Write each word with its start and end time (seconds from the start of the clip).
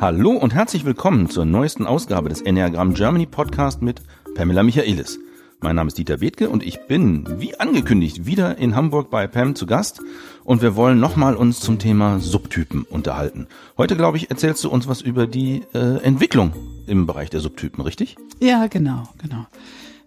Hallo 0.00 0.30
und 0.30 0.54
herzlich 0.54 0.86
willkommen 0.86 1.28
zur 1.28 1.44
neuesten 1.44 1.84
Ausgabe 1.84 2.30
des 2.30 2.40
Enneagram 2.40 2.94
Germany 2.94 3.26
Podcast 3.26 3.82
mit 3.82 4.00
Pamela 4.34 4.62
Michaelis. 4.62 5.18
Mein 5.60 5.76
Name 5.76 5.88
ist 5.88 5.98
Dieter 5.98 6.16
Bethke 6.16 6.48
und 6.48 6.62
ich 6.62 6.86
bin, 6.86 7.26
wie 7.38 7.60
angekündigt, 7.60 8.24
wieder 8.24 8.56
in 8.56 8.74
Hamburg 8.74 9.10
bei 9.10 9.26
Pam 9.26 9.54
zu 9.54 9.66
Gast 9.66 10.00
und 10.42 10.62
wir 10.62 10.74
wollen 10.74 11.00
nochmal 11.00 11.36
uns 11.36 11.60
zum 11.60 11.78
Thema 11.78 12.18
Subtypen 12.18 12.84
unterhalten. 12.84 13.46
Heute, 13.76 13.94
glaube 13.94 14.16
ich, 14.16 14.30
erzählst 14.30 14.64
du 14.64 14.70
uns 14.70 14.88
was 14.88 15.02
über 15.02 15.26
die 15.26 15.64
äh, 15.74 16.02
Entwicklung 16.02 16.54
im 16.86 17.06
Bereich 17.06 17.28
der 17.28 17.40
Subtypen, 17.40 17.84
richtig? 17.84 18.16
Ja, 18.38 18.68
genau, 18.68 19.06
genau. 19.20 19.48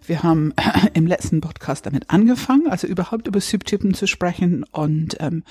Wir 0.04 0.24
haben 0.24 0.54
im 0.94 1.06
letzten 1.06 1.40
Podcast 1.40 1.86
damit 1.86 2.10
angefangen, 2.10 2.66
also 2.68 2.88
überhaupt 2.88 3.28
über 3.28 3.40
Subtypen 3.40 3.94
zu 3.94 4.08
sprechen 4.08 4.64
und 4.72 5.18
ähm, 5.20 5.44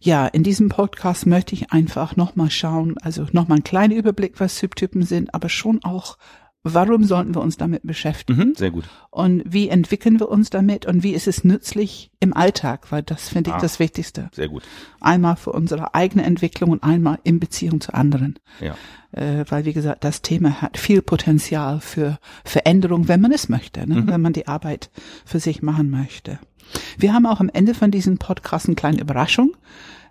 ja, 0.00 0.26
in 0.26 0.42
diesem 0.42 0.68
Podcast 0.70 1.26
möchte 1.26 1.54
ich 1.54 1.72
einfach 1.72 2.16
nochmal 2.16 2.50
schauen, 2.50 2.96
also 3.02 3.26
nochmal 3.32 3.56
einen 3.56 3.64
kleinen 3.64 3.96
Überblick, 3.96 4.40
was 4.40 4.58
Subtypen 4.58 5.02
sind, 5.02 5.34
aber 5.34 5.48
schon 5.48 5.84
auch 5.84 6.16
warum 6.62 7.04
sollten 7.04 7.34
wir 7.34 7.40
uns 7.40 7.56
damit 7.56 7.82
beschäftigen? 7.84 8.48
Mhm, 8.48 8.54
sehr 8.54 8.70
gut. 8.70 8.84
Und 9.10 9.42
wie 9.46 9.68
entwickeln 9.68 10.20
wir 10.20 10.28
uns 10.28 10.50
damit 10.50 10.86
und 10.86 11.02
wie 11.02 11.12
ist 11.12 11.26
es 11.26 11.44
nützlich 11.44 12.10
im 12.20 12.34
Alltag? 12.34 12.90
Weil 12.92 13.02
das 13.02 13.28
finde 13.30 13.50
ich 13.50 13.56
ah, 13.56 13.60
das 13.60 13.78
Wichtigste. 13.78 14.28
Sehr 14.32 14.48
gut. 14.48 14.62
Einmal 15.00 15.36
für 15.36 15.52
unsere 15.52 15.94
eigene 15.94 16.24
Entwicklung 16.24 16.70
und 16.70 16.82
einmal 16.82 17.18
in 17.24 17.40
Beziehung 17.40 17.80
zu 17.80 17.94
anderen. 17.94 18.38
Ja. 18.60 18.74
Äh, 19.12 19.44
weil, 19.48 19.64
wie 19.64 19.72
gesagt, 19.72 20.04
das 20.04 20.22
Thema 20.22 20.60
hat 20.60 20.76
viel 20.76 21.02
Potenzial 21.02 21.80
für 21.80 22.18
Veränderung, 22.44 23.08
wenn 23.08 23.20
man 23.20 23.32
es 23.32 23.48
möchte, 23.48 23.88
ne? 23.88 24.02
Mhm. 24.02 24.08
wenn 24.08 24.20
man 24.20 24.32
die 24.32 24.46
Arbeit 24.46 24.90
für 25.24 25.40
sich 25.40 25.62
machen 25.62 25.90
möchte. 25.90 26.38
Wir 26.98 27.12
haben 27.12 27.26
auch 27.26 27.40
am 27.40 27.48
Ende 27.48 27.74
von 27.74 27.90
diesem 27.90 28.18
Podcast 28.18 28.66
eine 28.66 28.76
kleine 28.76 29.00
Überraschung. 29.00 29.56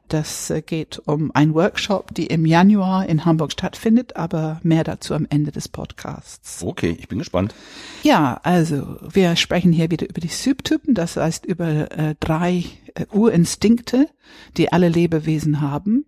Das 0.09 0.49
äh, 0.49 0.61
geht 0.61 1.01
um 1.05 1.31
ein 1.33 1.53
Workshop, 1.53 2.13
die 2.15 2.27
im 2.27 2.45
Januar 2.45 3.07
in 3.07 3.25
Hamburg 3.25 3.51
stattfindet, 3.51 4.15
aber 4.15 4.59
mehr 4.63 4.83
dazu 4.83 5.13
am 5.13 5.27
Ende 5.29 5.51
des 5.51 5.69
Podcasts. 5.69 6.63
Okay, 6.63 6.97
ich 6.99 7.07
bin 7.07 7.19
gespannt. 7.19 7.53
Ja, 8.01 8.39
also 8.43 8.97
wir 9.01 9.35
sprechen 9.35 9.71
hier 9.71 9.91
wieder 9.91 10.09
über 10.09 10.19
die 10.19 10.27
Subtypen, 10.27 10.95
das 10.95 11.15
heißt 11.15 11.45
über 11.45 11.91
äh, 11.91 12.15
drei 12.19 12.65
äh, 12.95 13.05
Urinstinkte, 13.11 14.09
die 14.57 14.71
alle 14.71 14.89
Lebewesen 14.89 15.61
haben. 15.61 16.05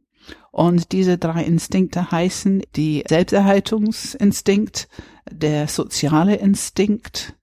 Und 0.51 0.91
diese 0.91 1.17
drei 1.17 1.43
Instinkte 1.43 2.11
heißen 2.11 2.63
die 2.75 3.03
Selbsterhaltungsinstinkt, 3.07 4.89
der 5.31 5.67
soziale 5.67 6.35
Instinkt 6.35 7.35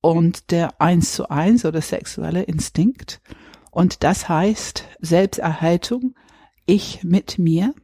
und 0.00 0.52
der 0.52 0.80
eins 0.80 1.14
zu 1.14 1.30
eins 1.30 1.64
oder 1.64 1.80
sexuelle 1.80 2.44
Instinkt. 2.44 3.20
Und 3.76 4.04
das 4.04 4.26
heißt 4.26 4.84
Selbsterhaltung, 5.00 6.14
ich 6.64 7.04
mit 7.04 7.38
mir, 7.38 7.74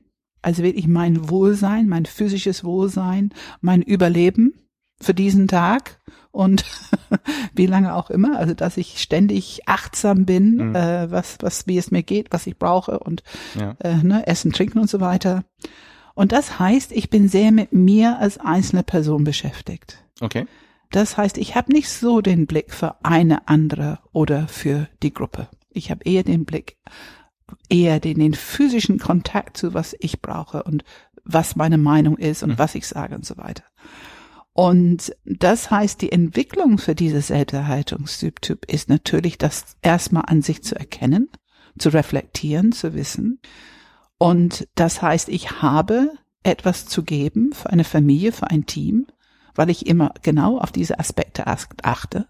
also 0.40 0.62
wirklich 0.62 0.88
mein 0.88 1.28
Wohlsein, 1.28 1.86
mein 1.86 2.06
physisches 2.06 2.64
Wohlsein, 2.64 3.34
mein 3.60 3.82
Überleben 3.82 4.54
für 5.02 5.12
diesen 5.12 5.48
Tag 5.48 6.00
und 6.30 6.64
wie 7.54 7.66
lange 7.66 7.94
auch 7.94 8.08
immer, 8.08 8.38
also 8.38 8.54
dass 8.54 8.78
ich 8.78 9.02
ständig 9.02 9.68
achtsam 9.68 10.24
bin, 10.24 10.70
mhm. 10.70 10.74
äh, 10.74 11.10
was, 11.10 11.36
was, 11.40 11.66
wie 11.66 11.76
es 11.76 11.90
mir 11.90 12.02
geht, 12.02 12.28
was 12.32 12.46
ich 12.46 12.56
brauche 12.56 12.98
und 12.98 13.22
ja. 13.54 13.76
äh, 13.80 13.96
ne, 13.96 14.26
Essen, 14.26 14.50
Trinken 14.50 14.78
und 14.78 14.88
so 14.88 14.98
weiter. 14.98 15.44
Und 16.14 16.32
das 16.32 16.58
heißt, 16.58 16.92
ich 16.92 17.10
bin 17.10 17.28
sehr 17.28 17.52
mit 17.52 17.74
mir 17.74 18.18
als 18.18 18.38
einzelne 18.38 18.82
Person 18.82 19.24
beschäftigt. 19.24 20.02
Okay. 20.22 20.46
Das 20.90 21.18
heißt, 21.18 21.36
ich 21.36 21.54
habe 21.54 21.70
nicht 21.70 21.90
so 21.90 22.22
den 22.22 22.46
Blick 22.46 22.72
für 22.72 23.04
eine 23.04 23.46
andere 23.46 23.98
oder 24.12 24.48
für 24.48 24.88
die 25.02 25.12
Gruppe. 25.12 25.48
Ich 25.74 25.90
habe 25.90 26.04
eher 26.04 26.22
den 26.22 26.44
Blick, 26.44 26.76
eher 27.68 28.00
den, 28.00 28.18
den 28.18 28.34
physischen 28.34 28.98
Kontakt 28.98 29.56
zu, 29.56 29.74
was 29.74 29.96
ich 30.00 30.20
brauche 30.20 30.62
und 30.62 30.84
was 31.24 31.56
meine 31.56 31.78
Meinung 31.78 32.16
ist 32.16 32.42
und 32.42 32.50
mhm. 32.50 32.58
was 32.58 32.74
ich 32.74 32.86
sage 32.86 33.14
und 33.14 33.24
so 33.24 33.36
weiter. 33.36 33.64
Und 34.54 35.16
das 35.24 35.70
heißt, 35.70 36.02
die 36.02 36.12
Entwicklung 36.12 36.76
für 36.78 36.94
dieses 36.94 37.28
Selbsterhaltungstyp 37.28 38.70
ist 38.70 38.88
natürlich, 38.88 39.38
das 39.38 39.76
erstmal 39.80 40.24
an 40.26 40.42
sich 40.42 40.62
zu 40.62 40.74
erkennen, 40.74 41.30
zu 41.78 41.88
reflektieren, 41.88 42.72
zu 42.72 42.94
wissen. 42.94 43.40
Und 44.18 44.68
das 44.74 45.00
heißt, 45.00 45.30
ich 45.30 45.62
habe 45.62 46.10
etwas 46.42 46.86
zu 46.86 47.02
geben 47.02 47.52
für 47.52 47.70
eine 47.70 47.84
Familie, 47.84 48.32
für 48.32 48.50
ein 48.50 48.66
Team, 48.66 49.06
weil 49.54 49.70
ich 49.70 49.86
immer 49.86 50.12
genau 50.22 50.58
auf 50.58 50.72
diese 50.72 50.98
Aspekte 50.98 51.46
achte. 51.46 52.28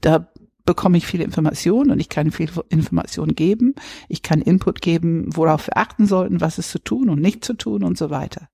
Da 0.00 0.32
bekomme 0.70 0.98
ich 0.98 1.04
viele 1.04 1.24
Informationen 1.24 1.90
und 1.90 1.98
ich 1.98 2.08
kann 2.08 2.30
viel 2.30 2.48
Informationen 2.68 3.34
geben. 3.34 3.74
Ich 4.08 4.22
kann 4.22 4.40
Input 4.40 4.80
geben, 4.80 5.26
worauf 5.34 5.66
wir 5.66 5.76
achten 5.76 6.06
sollten, 6.06 6.40
was 6.40 6.58
ist 6.58 6.70
zu 6.70 6.78
tun 6.78 7.10
und 7.10 7.20
nicht 7.20 7.44
zu 7.44 7.54
tun 7.54 7.82
und 7.82 7.98
so 7.98 8.08
weiter. 8.10 8.48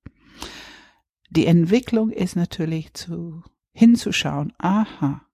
Die 1.28 1.44
Entwicklung 1.44 2.08
ist 2.08 2.34
natürlich 2.34 2.94
zu 2.94 3.42
hinzuschauen. 3.74 4.54
Aha. 4.56 5.26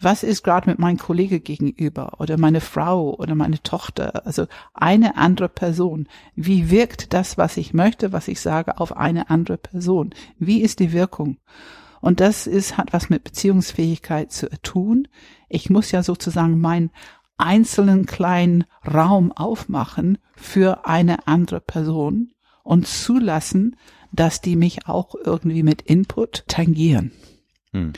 Was 0.00 0.22
ist 0.22 0.42
gerade 0.42 0.70
mit 0.70 0.78
meinem 0.78 0.96
Kollege 0.96 1.38
gegenüber 1.38 2.18
oder 2.18 2.38
meine 2.38 2.62
Frau 2.62 3.14
oder 3.14 3.34
meine 3.34 3.62
Tochter, 3.62 4.24
also 4.24 4.46
eine 4.72 5.18
andere 5.18 5.50
Person? 5.50 6.08
Wie 6.34 6.70
wirkt 6.70 7.12
das, 7.12 7.36
was 7.36 7.58
ich 7.58 7.74
möchte, 7.74 8.14
was 8.14 8.26
ich 8.26 8.40
sage, 8.40 8.80
auf 8.80 8.96
eine 8.96 9.28
andere 9.28 9.58
Person? 9.58 10.14
Wie 10.38 10.62
ist 10.62 10.80
die 10.80 10.94
Wirkung? 10.94 11.36
Und 12.00 12.20
das 12.20 12.46
ist, 12.46 12.78
hat 12.78 12.94
was 12.94 13.10
mit 13.10 13.24
Beziehungsfähigkeit 13.24 14.32
zu 14.32 14.48
tun. 14.62 15.08
Ich 15.48 15.70
muss 15.70 15.90
ja 15.90 16.02
sozusagen 16.02 16.60
meinen 16.60 16.90
einzelnen 17.38 18.06
kleinen 18.06 18.64
Raum 18.86 19.32
aufmachen 19.32 20.18
für 20.34 20.86
eine 20.86 21.26
andere 21.26 21.60
Person 21.60 22.32
und 22.62 22.86
zulassen, 22.86 23.76
dass 24.12 24.40
die 24.40 24.56
mich 24.56 24.88
auch 24.88 25.14
irgendwie 25.14 25.62
mit 25.62 25.82
Input 25.82 26.44
tangieren. 26.48 27.12
Hm. 27.72 27.92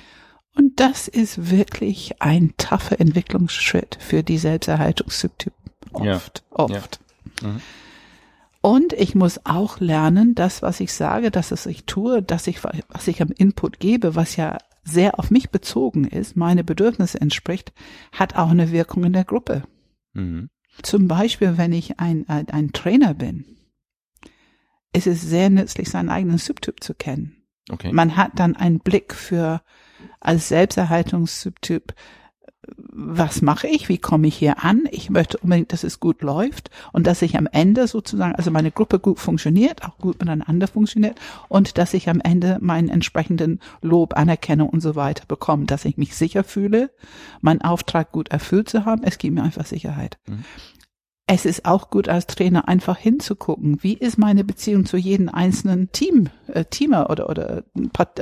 Und 0.54 0.80
das 0.80 1.06
ist 1.06 1.50
wirklich 1.50 2.20
ein 2.20 2.54
taffer 2.56 3.00
Entwicklungsschritt 3.00 3.96
für 4.00 4.24
die 4.24 4.38
Selbsterhaltungstypen. 4.38 5.52
Oft, 5.92 6.44
ja. 6.50 6.56
oft. 6.56 7.00
Ja. 7.42 7.48
Mhm. 7.48 7.60
Und 8.60 8.92
ich 8.92 9.14
muss 9.14 9.46
auch 9.46 9.78
lernen, 9.78 10.34
das, 10.34 10.62
was 10.62 10.80
ich 10.80 10.92
sage, 10.92 11.30
dass 11.30 11.52
es 11.52 11.66
ich 11.66 11.84
tue, 11.84 12.22
dass 12.22 12.48
ich, 12.48 12.64
was 12.64 13.06
ich 13.06 13.22
am 13.22 13.30
Input 13.30 13.78
gebe, 13.78 14.16
was 14.16 14.34
ja 14.34 14.58
sehr 14.88 15.18
auf 15.18 15.30
mich 15.30 15.50
bezogen 15.50 16.04
ist, 16.04 16.36
meine 16.36 16.64
Bedürfnisse 16.64 17.20
entspricht, 17.20 17.72
hat 18.12 18.36
auch 18.36 18.50
eine 18.50 18.72
Wirkung 18.72 19.04
in 19.04 19.12
der 19.12 19.24
Gruppe. 19.24 19.62
Mhm. 20.14 20.50
Zum 20.82 21.08
Beispiel, 21.08 21.58
wenn 21.58 21.72
ich 21.72 21.98
ein, 21.98 22.28
ein, 22.28 22.48
ein 22.50 22.72
Trainer 22.72 23.14
bin, 23.14 23.44
ist 24.92 25.06
es 25.06 25.22
sehr 25.22 25.50
nützlich, 25.50 25.90
seinen 25.90 26.08
eigenen 26.08 26.38
Subtyp 26.38 26.82
zu 26.82 26.94
kennen. 26.94 27.42
Okay. 27.70 27.92
Man 27.92 28.16
hat 28.16 28.32
dann 28.36 28.56
einen 28.56 28.78
Blick 28.78 29.14
für 29.14 29.62
als 30.20 30.48
Selbsterhaltungstyp, 30.48 31.94
was 32.76 33.42
mache 33.42 33.66
ich, 33.66 33.88
wie 33.88 33.98
komme 33.98 34.26
ich 34.26 34.36
hier 34.36 34.64
an? 34.64 34.88
Ich 34.90 35.10
möchte 35.10 35.38
unbedingt, 35.38 35.72
dass 35.72 35.84
es 35.84 36.00
gut 36.00 36.22
läuft 36.22 36.70
und 36.92 37.06
dass 37.06 37.22
ich 37.22 37.36
am 37.36 37.46
Ende 37.50 37.86
sozusagen, 37.86 38.34
also 38.34 38.50
meine 38.50 38.70
Gruppe 38.70 38.98
gut 38.98 39.18
funktioniert, 39.18 39.84
auch 39.84 39.98
gut 39.98 40.18
miteinander 40.20 40.66
funktioniert 40.66 41.18
und 41.48 41.78
dass 41.78 41.94
ich 41.94 42.08
am 42.08 42.20
Ende 42.20 42.58
meinen 42.60 42.88
entsprechenden 42.88 43.60
Lob, 43.82 44.16
Anerkennung 44.16 44.68
und 44.68 44.80
so 44.80 44.96
weiter 44.96 45.24
bekomme, 45.26 45.66
dass 45.66 45.84
ich 45.84 45.96
mich 45.96 46.16
sicher 46.16 46.44
fühle, 46.44 46.90
meinen 47.40 47.62
Auftrag 47.62 48.12
gut 48.12 48.28
erfüllt 48.28 48.68
zu 48.68 48.84
haben. 48.84 49.02
Es 49.04 49.18
gibt 49.18 49.34
mir 49.34 49.42
einfach 49.42 49.66
Sicherheit. 49.66 50.18
Mhm. 50.26 50.44
Es 51.30 51.44
ist 51.44 51.66
auch 51.66 51.90
gut 51.90 52.08
als 52.08 52.26
Trainer 52.26 52.68
einfach 52.68 52.96
hinzugucken, 52.96 53.82
wie 53.82 53.92
ist 53.92 54.16
meine 54.16 54.44
Beziehung 54.44 54.86
zu 54.86 54.96
jedem 54.96 55.28
einzelnen 55.28 55.92
Team, 55.92 56.30
äh, 56.46 56.64
Teamer 56.64 57.10
oder, 57.10 57.28
oder, 57.28 57.64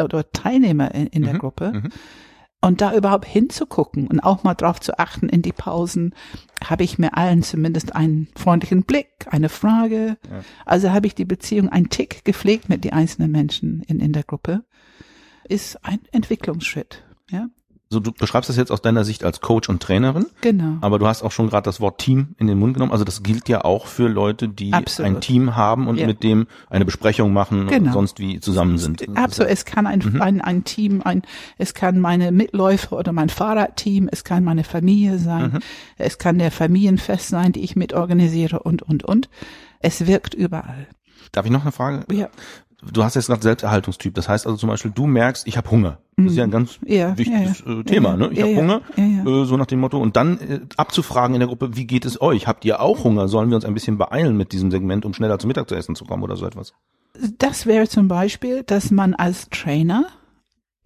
oder 0.02 0.30
Teilnehmer 0.32 0.92
in, 0.92 1.06
in 1.06 1.22
der 1.22 1.34
mhm. 1.34 1.38
Gruppe. 1.38 1.72
Mhm 1.72 1.92
und 2.66 2.80
da 2.80 2.92
überhaupt 2.94 3.26
hinzugucken 3.26 4.08
und 4.08 4.18
auch 4.20 4.42
mal 4.42 4.54
drauf 4.54 4.80
zu 4.80 4.98
achten 4.98 5.28
in 5.28 5.40
die 5.40 5.52
Pausen, 5.52 6.14
habe 6.64 6.82
ich 6.82 6.98
mir 6.98 7.16
allen 7.16 7.44
zumindest 7.44 7.94
einen 7.94 8.26
freundlichen 8.34 8.82
Blick, 8.82 9.28
eine 9.30 9.48
Frage. 9.48 10.16
Ja. 10.28 10.40
Also 10.64 10.90
habe 10.90 11.06
ich 11.06 11.14
die 11.14 11.24
Beziehung 11.24 11.68
ein 11.68 11.90
Tick 11.90 12.24
gepflegt 12.24 12.68
mit 12.68 12.82
den 12.82 12.92
einzelnen 12.92 13.30
Menschen 13.30 13.82
in, 13.86 14.00
in 14.00 14.12
der 14.12 14.24
Gruppe. 14.24 14.64
Ist 15.48 15.84
ein 15.84 16.00
Entwicklungsschritt. 16.10 17.04
Ja 17.30 17.48
so 17.88 18.00
du 18.00 18.10
beschreibst 18.10 18.50
das 18.50 18.56
jetzt 18.56 18.72
aus 18.72 18.82
deiner 18.82 19.04
Sicht 19.04 19.22
als 19.22 19.40
Coach 19.40 19.68
und 19.68 19.80
Trainerin. 19.80 20.26
Genau. 20.40 20.78
Aber 20.80 20.98
du 20.98 21.06
hast 21.06 21.22
auch 21.22 21.30
schon 21.30 21.48
gerade 21.48 21.64
das 21.64 21.80
Wort 21.80 21.98
Team 21.98 22.34
in 22.36 22.48
den 22.48 22.58
Mund 22.58 22.74
genommen. 22.74 22.90
Also 22.90 23.04
das 23.04 23.22
gilt 23.22 23.48
ja 23.48 23.64
auch 23.64 23.86
für 23.86 24.08
Leute, 24.08 24.48
die 24.48 24.72
Absolut. 24.72 25.08
ein 25.08 25.20
Team 25.20 25.54
haben 25.54 25.86
und 25.86 25.98
ja. 25.98 26.06
mit 26.06 26.24
dem 26.24 26.48
eine 26.68 26.84
Besprechung 26.84 27.32
machen 27.32 27.68
genau. 27.68 27.86
und 27.86 27.92
sonst 27.92 28.18
wie 28.18 28.40
zusammen 28.40 28.78
sind. 28.78 29.06
Absolut. 29.16 29.52
Es 29.52 29.64
kann 29.64 29.86
ein, 29.86 30.00
mhm. 30.00 30.20
ein, 30.20 30.40
ein 30.40 30.64
Team, 30.64 31.02
ein, 31.04 31.22
es 31.58 31.74
kann 31.74 32.00
meine 32.00 32.32
Mitläufer 32.32 32.96
oder 32.96 33.12
mein 33.12 33.28
Fahrradteam, 33.28 34.08
es 34.10 34.24
kann 34.24 34.42
meine 34.42 34.64
Familie 34.64 35.18
sein, 35.20 35.52
mhm. 35.52 35.58
es 35.96 36.18
kann 36.18 36.38
der 36.38 36.50
Familienfest 36.50 37.28
sein, 37.28 37.52
die 37.52 37.62
ich 37.62 37.76
mitorganisiere 37.76 38.60
und, 38.60 38.82
und, 38.82 39.04
und. 39.04 39.28
Es 39.78 40.08
wirkt 40.08 40.34
überall. 40.34 40.88
Darf 41.30 41.44
ich 41.44 41.52
noch 41.52 41.62
eine 41.62 41.72
Frage? 41.72 42.04
Ja 42.12 42.30
du 42.82 43.02
hast 43.02 43.14
jetzt 43.14 43.26
gerade 43.26 43.42
Selbsterhaltungstyp. 43.42 44.14
Das 44.14 44.28
heißt 44.28 44.46
also 44.46 44.56
zum 44.56 44.68
Beispiel, 44.68 44.90
du 44.90 45.06
merkst, 45.06 45.46
ich 45.46 45.56
habe 45.56 45.70
Hunger. 45.70 45.98
Das 46.16 46.32
ist 46.32 46.36
ja 46.36 46.44
ein 46.44 46.50
ganz 46.50 46.78
ja, 46.84 47.16
wichtiges 47.18 47.62
ja, 47.66 47.74
ja. 47.74 47.82
Thema. 47.82 48.16
Ne? 48.16 48.30
Ich 48.32 48.40
habe 48.40 48.56
Hunger, 48.56 48.80
äh, 48.96 49.44
so 49.44 49.56
nach 49.56 49.66
dem 49.66 49.80
Motto. 49.80 49.98
Und 49.98 50.16
dann 50.16 50.38
äh, 50.38 50.60
abzufragen 50.76 51.34
in 51.34 51.40
der 51.40 51.48
Gruppe, 51.48 51.76
wie 51.76 51.86
geht 51.86 52.04
es 52.06 52.20
euch? 52.20 52.46
Habt 52.46 52.64
ihr 52.64 52.80
auch 52.80 53.04
Hunger? 53.04 53.28
Sollen 53.28 53.50
wir 53.50 53.56
uns 53.56 53.64
ein 53.64 53.74
bisschen 53.74 53.98
beeilen 53.98 54.36
mit 54.36 54.52
diesem 54.52 54.70
Segment, 54.70 55.04
um 55.04 55.12
schneller 55.12 55.38
zum 55.38 55.48
Mittag 55.48 55.68
zu 55.68 55.74
essen 55.74 55.94
zu 55.94 56.04
kommen 56.04 56.22
oder 56.22 56.36
so 56.36 56.46
etwas? 56.46 56.72
das 57.38 57.66
wäre 57.66 57.88
zum 57.88 58.08
Beispiel, 58.08 58.62
dass 58.62 58.90
man 58.90 59.14
als 59.14 59.48
Trainer 59.50 60.06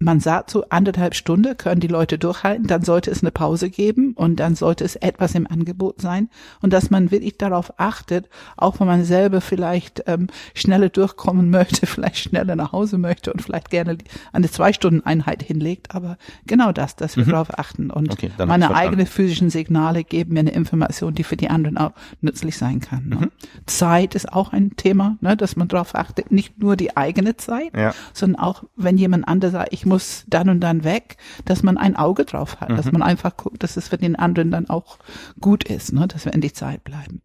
man 0.01 0.19
sagt 0.19 0.49
so 0.49 0.65
anderthalb 0.69 1.13
Stunde 1.13 1.55
können 1.55 1.79
die 1.79 1.87
Leute 1.87 2.17
durchhalten, 2.17 2.65
dann 2.65 2.83
sollte 2.83 3.11
es 3.11 3.21
eine 3.21 3.31
Pause 3.31 3.69
geben 3.69 4.13
und 4.13 4.39
dann 4.39 4.55
sollte 4.55 4.83
es 4.83 4.95
etwas 4.95 5.35
im 5.35 5.45
Angebot 5.45 6.01
sein 6.01 6.29
und 6.61 6.73
dass 6.73 6.89
man 6.89 7.11
wirklich 7.11 7.37
darauf 7.37 7.73
achtet, 7.77 8.27
auch 8.57 8.79
wenn 8.79 8.87
man 8.87 9.03
selber 9.03 9.41
vielleicht 9.41 10.03
ähm, 10.07 10.27
schneller 10.55 10.89
durchkommen 10.89 11.49
möchte, 11.51 11.85
vielleicht 11.85 12.17
schneller 12.17 12.55
nach 12.55 12.71
Hause 12.71 12.97
möchte 12.97 13.31
und 13.31 13.41
vielleicht 13.41 13.69
gerne 13.69 13.97
eine 14.33 14.49
zwei 14.49 14.73
Stunden 14.73 15.05
Einheit 15.05 15.43
hinlegt, 15.43 15.93
aber 15.93 16.17
genau 16.47 16.71
das, 16.71 16.95
dass 16.95 17.15
wir 17.15 17.25
mhm. 17.25 17.31
darauf 17.31 17.59
achten 17.59 17.91
und 17.91 18.11
okay, 18.11 18.31
meine 18.45 18.73
eigenen 18.73 19.05
physischen 19.05 19.51
Signale 19.51 20.03
geben 20.03 20.33
mir 20.33 20.39
eine 20.39 20.51
Information, 20.51 21.13
die 21.13 21.23
für 21.23 21.37
die 21.37 21.49
anderen 21.49 21.77
auch 21.77 21.91
nützlich 22.21 22.57
sein 22.57 22.79
kann. 22.79 23.07
Ne? 23.07 23.15
Mhm. 23.17 23.31
Zeit 23.67 24.15
ist 24.15 24.33
auch 24.33 24.51
ein 24.51 24.75
Thema, 24.77 25.17
ne, 25.21 25.37
dass 25.37 25.55
man 25.55 25.67
darauf 25.67 25.93
achtet, 25.93 26.31
nicht 26.31 26.57
nur 26.57 26.75
die 26.75 26.97
eigene 26.97 27.37
Zeit, 27.37 27.77
ja. 27.77 27.93
sondern 28.13 28.41
auch 28.41 28.63
wenn 28.75 28.97
jemand 28.97 29.27
anderes 29.27 29.53
sagt, 29.53 29.73
ich 29.73 29.85
muss 29.91 30.23
dann 30.27 30.49
und 30.49 30.61
dann 30.61 30.83
weg, 30.83 31.17
dass 31.45 31.63
man 31.63 31.77
ein 31.77 31.97
Auge 31.97 32.23
drauf 32.23 32.61
hat, 32.61 32.69
mhm. 32.69 32.77
dass 32.77 32.91
man 32.91 33.01
einfach 33.01 33.35
guckt, 33.35 33.61
dass 33.61 33.75
es 33.75 33.89
für 33.89 33.97
den 33.97 34.15
anderen 34.15 34.49
dann 34.49 34.69
auch 34.69 34.97
gut 35.39 35.65
ist, 35.65 35.91
ne, 35.91 36.07
dass 36.07 36.25
wir 36.25 36.33
in 36.33 36.41
die 36.41 36.53
Zeit 36.53 36.83
bleiben. 36.83 37.21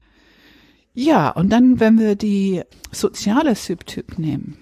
Ja, 0.92 1.30
und 1.30 1.50
dann, 1.50 1.78
wenn 1.78 1.98
wir 1.98 2.16
die 2.16 2.62
soziale 2.90 3.54
Subtyp 3.54 4.18
nehmen, 4.18 4.56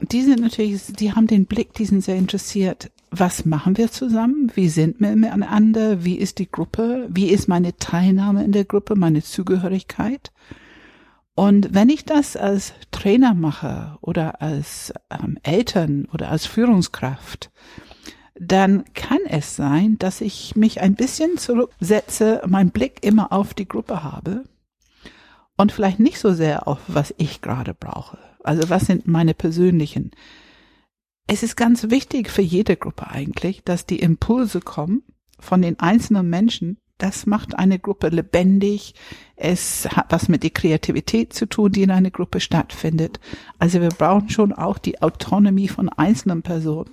die 0.00 0.22
sind 0.22 0.40
natürlich, 0.40 0.82
die 0.92 1.12
haben 1.12 1.26
den 1.26 1.46
Blick, 1.46 1.72
die 1.72 1.86
sind 1.86 2.04
sehr 2.04 2.16
interessiert. 2.16 2.90
Was 3.10 3.46
machen 3.46 3.78
wir 3.78 3.90
zusammen? 3.90 4.52
Wie 4.54 4.68
sind 4.68 5.00
wir 5.00 5.16
miteinander? 5.16 6.04
Wie 6.04 6.16
ist 6.16 6.38
die 6.38 6.50
Gruppe? 6.50 7.06
Wie 7.08 7.30
ist 7.30 7.48
meine 7.48 7.76
Teilnahme 7.76 8.44
in 8.44 8.52
der 8.52 8.64
Gruppe, 8.64 8.96
meine 8.96 9.22
Zugehörigkeit? 9.22 10.32
Und 11.36 11.74
wenn 11.74 11.90
ich 11.90 12.06
das 12.06 12.34
als 12.34 12.72
Trainer 12.90 13.34
mache 13.34 13.98
oder 14.00 14.40
als 14.40 14.92
ähm, 15.10 15.38
Eltern 15.42 16.08
oder 16.10 16.30
als 16.30 16.46
Führungskraft, 16.46 17.50
dann 18.40 18.84
kann 18.94 19.18
es 19.28 19.54
sein, 19.54 19.98
dass 19.98 20.22
ich 20.22 20.56
mich 20.56 20.80
ein 20.80 20.94
bisschen 20.94 21.36
zurücksetze, 21.36 22.40
meinen 22.46 22.70
Blick 22.70 23.04
immer 23.04 23.34
auf 23.34 23.52
die 23.52 23.68
Gruppe 23.68 24.02
habe 24.02 24.44
und 25.58 25.72
vielleicht 25.72 26.00
nicht 26.00 26.18
so 26.18 26.32
sehr 26.32 26.66
auf, 26.66 26.80
was 26.88 27.14
ich 27.18 27.42
gerade 27.42 27.74
brauche. 27.74 28.18
Also 28.42 28.70
was 28.70 28.86
sind 28.86 29.06
meine 29.06 29.34
persönlichen. 29.34 30.12
Es 31.26 31.42
ist 31.42 31.54
ganz 31.54 31.90
wichtig 31.90 32.30
für 32.30 32.42
jede 32.42 32.78
Gruppe 32.78 33.08
eigentlich, 33.08 33.62
dass 33.62 33.84
die 33.84 33.98
Impulse 33.98 34.60
kommen 34.60 35.02
von 35.38 35.60
den 35.60 35.78
einzelnen 35.80 36.30
Menschen, 36.30 36.78
das 36.98 37.26
macht 37.26 37.58
eine 37.58 37.78
Gruppe 37.78 38.08
lebendig. 38.08 38.94
Es 39.36 39.86
hat 39.88 40.06
was 40.10 40.28
mit 40.28 40.42
der 40.42 40.50
Kreativität 40.50 41.32
zu 41.32 41.46
tun, 41.46 41.72
die 41.72 41.82
in 41.82 41.90
einer 41.90 42.10
Gruppe 42.10 42.40
stattfindet. 42.40 43.20
Also 43.58 43.80
wir 43.80 43.90
brauchen 43.90 44.30
schon 44.30 44.52
auch 44.52 44.78
die 44.78 45.02
Autonomie 45.02 45.68
von 45.68 45.88
einzelnen 45.88 46.42
Personen, 46.42 46.90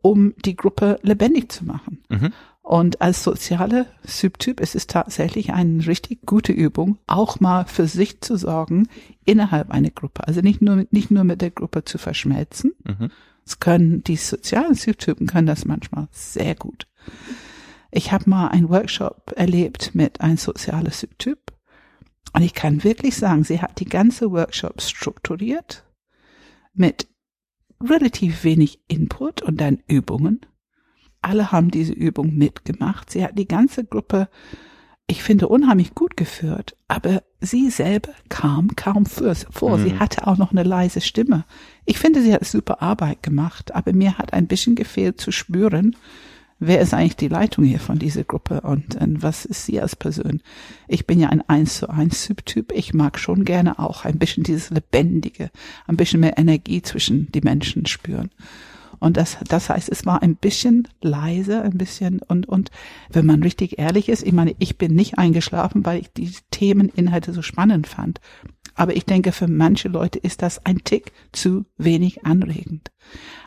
um 0.00 0.34
die 0.44 0.56
Gruppe 0.56 0.98
lebendig 1.02 1.52
zu 1.52 1.64
machen. 1.64 2.02
Mhm. 2.08 2.32
Und 2.62 3.02
als 3.02 3.22
soziale 3.22 3.84
Subtyp 4.04 4.58
ist 4.58 4.74
es 4.74 4.86
tatsächlich 4.86 5.52
eine 5.52 5.86
richtig 5.86 6.24
gute 6.24 6.52
Übung, 6.52 6.96
auch 7.06 7.38
mal 7.38 7.66
für 7.66 7.86
sich 7.86 8.22
zu 8.22 8.38
sorgen 8.38 8.88
innerhalb 9.26 9.70
einer 9.70 9.90
Gruppe. 9.90 10.26
Also 10.26 10.40
nicht 10.40 10.62
nur, 10.62 10.86
nicht 10.90 11.10
nur 11.10 11.24
mit 11.24 11.42
der 11.42 11.50
Gruppe 11.50 11.84
zu 11.84 11.98
verschmelzen. 11.98 12.72
Mhm. 12.82 13.10
Es 13.44 13.60
können, 13.60 14.02
die 14.02 14.16
sozialen 14.16 14.72
Subtypen 14.74 15.26
können 15.26 15.46
das 15.46 15.66
manchmal 15.66 16.08
sehr 16.10 16.54
gut. 16.54 16.86
Ich 17.96 18.10
habe 18.10 18.28
mal 18.28 18.48
einen 18.48 18.70
Workshop 18.70 19.32
erlebt 19.36 19.94
mit 19.94 20.20
einem 20.20 20.36
sozialen 20.36 20.90
Typ 21.18 21.52
und 22.32 22.42
ich 22.42 22.52
kann 22.52 22.82
wirklich 22.82 23.14
sagen, 23.14 23.44
sie 23.44 23.62
hat 23.62 23.78
die 23.78 23.84
ganze 23.84 24.32
Workshop 24.32 24.82
strukturiert 24.82 25.84
mit 26.72 27.06
relativ 27.80 28.42
wenig 28.42 28.80
Input 28.88 29.42
und 29.42 29.60
dann 29.60 29.78
Übungen. 29.86 30.40
Alle 31.22 31.52
haben 31.52 31.70
diese 31.70 31.92
Übung 31.92 32.34
mitgemacht. 32.34 33.10
Sie 33.10 33.22
hat 33.22 33.38
die 33.38 33.46
ganze 33.46 33.84
Gruppe, 33.84 34.28
ich 35.06 35.22
finde, 35.22 35.46
unheimlich 35.46 35.94
gut 35.94 36.16
geführt, 36.16 36.76
aber 36.88 37.22
sie 37.38 37.70
selber 37.70 38.10
kam 38.28 38.74
kaum 38.74 39.06
vor. 39.06 39.78
Mhm. 39.78 39.84
Sie 39.84 39.98
hatte 40.00 40.26
auch 40.26 40.36
noch 40.36 40.50
eine 40.50 40.64
leise 40.64 41.00
Stimme. 41.00 41.44
Ich 41.84 42.00
finde, 42.00 42.22
sie 42.22 42.34
hat 42.34 42.44
super 42.44 42.82
Arbeit 42.82 43.22
gemacht, 43.22 43.72
aber 43.72 43.92
mir 43.92 44.18
hat 44.18 44.32
ein 44.32 44.48
bisschen 44.48 44.74
gefehlt 44.74 45.20
zu 45.20 45.30
spüren, 45.30 45.94
wer 46.58 46.80
ist 46.80 46.94
eigentlich 46.94 47.16
die 47.16 47.28
Leitung 47.28 47.64
hier 47.64 47.80
von 47.80 47.98
dieser 47.98 48.24
Gruppe 48.24 48.60
und, 48.62 48.96
und 48.96 49.22
was 49.22 49.44
ist 49.44 49.66
sie 49.66 49.80
als 49.80 49.96
Person? 49.96 50.40
Ich 50.88 51.06
bin 51.06 51.20
ja 51.20 51.28
ein 51.28 51.42
eins 51.48 51.78
zu 51.78 51.88
eins 51.88 52.28
Typ. 52.44 52.72
Ich 52.72 52.94
mag 52.94 53.18
schon 53.18 53.44
gerne 53.44 53.78
auch 53.78 54.04
ein 54.04 54.18
bisschen 54.18 54.44
dieses 54.44 54.70
Lebendige, 54.70 55.50
ein 55.86 55.96
bisschen 55.96 56.20
mehr 56.20 56.38
Energie 56.38 56.82
zwischen 56.82 57.30
die 57.32 57.40
Menschen 57.40 57.86
spüren. 57.86 58.30
Und 59.00 59.16
das, 59.16 59.36
das 59.46 59.68
heißt, 59.68 59.90
es 59.90 60.06
war 60.06 60.22
ein 60.22 60.36
bisschen 60.36 60.88
leise, 61.02 61.60
ein 61.60 61.76
bisschen, 61.76 62.20
und, 62.20 62.48
und 62.48 62.70
wenn 63.10 63.26
man 63.26 63.42
richtig 63.42 63.78
ehrlich 63.78 64.08
ist, 64.08 64.22
ich 64.22 64.32
meine, 64.32 64.54
ich 64.58 64.78
bin 64.78 64.94
nicht 64.94 65.18
eingeschlafen, 65.18 65.84
weil 65.84 66.00
ich 66.00 66.12
die 66.12 66.32
Themeninhalte 66.50 67.34
so 67.34 67.42
spannend 67.42 67.86
fand. 67.86 68.20
Aber 68.74 68.96
ich 68.96 69.04
denke, 69.04 69.32
für 69.32 69.48
manche 69.48 69.88
Leute 69.88 70.18
ist 70.18 70.42
das 70.42 70.64
ein 70.66 70.78
Tick 70.84 71.12
zu 71.32 71.64
wenig 71.76 72.24
anregend. 72.24 72.90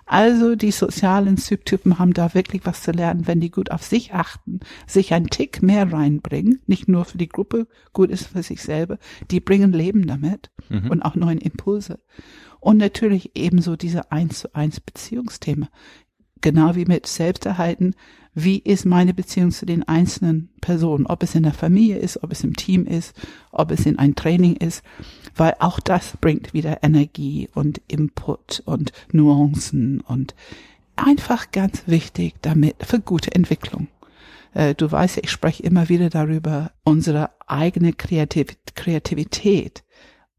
Also 0.06 0.56
die 0.56 0.72
sozialen 0.72 1.36
Subtypen 1.36 2.00
haben 2.00 2.14
da 2.14 2.34
wirklich 2.34 2.66
was 2.66 2.82
zu 2.82 2.92
lernen, 2.92 3.28
wenn 3.28 3.42
die 3.42 3.52
gut 3.52 3.72
auf 3.72 3.84
sich 3.84 4.14
achten, 4.14 4.62
sich 4.88 5.14
ein 5.14 5.28
Tick 5.28 5.62
mehr 5.62 5.92
reinbringen, 5.92 6.62
nicht 6.66 6.88
nur 6.88 7.04
für 7.04 7.18
die 7.18 7.28
Gruppe, 7.28 7.68
gut 7.92 8.10
ist 8.10 8.28
für 8.28 8.42
sich 8.42 8.62
selber, 8.62 9.00
die 9.32 9.42
bringen 9.42 9.74
Leben 9.74 10.08
damit 10.08 10.50
mhm. 10.70 10.90
und 10.90 11.02
auch 11.02 11.16
neuen 11.16 11.40
Impulse. 11.40 12.00
Und 12.62 12.78
natürlich 12.78 13.32
ebenso 13.36 13.76
diese 13.76 14.12
eins 14.12 14.40
zu 14.40 14.56
eins 14.56 14.80
Beziehungsthemen. 14.80 15.68
Genau 16.42 16.76
wie 16.76 16.86
mit 16.86 17.08
Selbsterhalten. 17.08 17.96
Wie 18.34 18.60
ist 18.60 18.86
meine 18.86 19.14
Beziehung 19.14 19.52
zu 19.52 19.66
den 19.66 19.88
einzelnen 19.88 20.50
Personen? 20.62 21.08
Ob 21.08 21.24
es 21.24 21.34
in 21.34 21.44
der 21.44 21.54
Familie 21.54 21.98
ist, 21.98 22.24
ob 22.24 22.32
es 22.32 22.44
im 22.44 22.56
Team 22.56 22.86
ist, 22.86 23.16
ob 23.52 23.72
es 23.72 23.86
in 23.86 23.98
ein 23.98 24.16
Training 24.16 24.56
ist. 24.56 24.84
Weil 25.36 25.56
auch 25.60 25.80
das 25.80 26.18
bringt 26.18 26.54
wieder 26.54 26.84
Energie 26.84 27.50
und 27.56 27.82
Input 27.88 28.62
und 28.66 28.92
Nuancen 29.12 30.02
und 30.02 30.36
einfach 30.96 31.52
ganz 31.52 31.84
wichtig 31.88 32.36
damit 32.42 32.76
für 32.82 33.00
gute 33.00 33.34
Entwicklung. 33.34 33.88
Äh, 34.54 34.76
du 34.76 34.92
weißt, 34.92 35.18
ich 35.18 35.32
spreche 35.32 35.64
immer 35.64 35.90
wieder 35.90 36.10
darüber, 36.10 36.72
unsere 36.84 37.32
eigene 37.48 37.94
Kreativität 37.94 39.84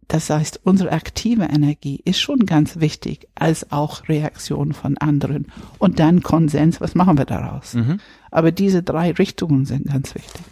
das 0.08 0.30
heißt, 0.30 0.60
unsere 0.64 0.92
aktive 0.92 1.44
Energie 1.44 2.00
ist 2.04 2.18
schon 2.18 2.46
ganz 2.46 2.80
wichtig, 2.80 3.28
als 3.34 3.70
auch 3.70 4.08
Reaktion 4.08 4.72
von 4.72 4.96
anderen. 4.96 5.46
Und 5.78 5.98
dann 5.98 6.22
Konsens, 6.22 6.80
was 6.80 6.94
machen 6.94 7.18
wir 7.18 7.26
daraus? 7.26 7.74
Mhm. 7.74 8.00
Aber 8.30 8.50
diese 8.50 8.82
drei 8.82 9.12
Richtungen 9.12 9.66
sind 9.66 9.86
ganz 9.86 10.14
wichtig. 10.14 10.42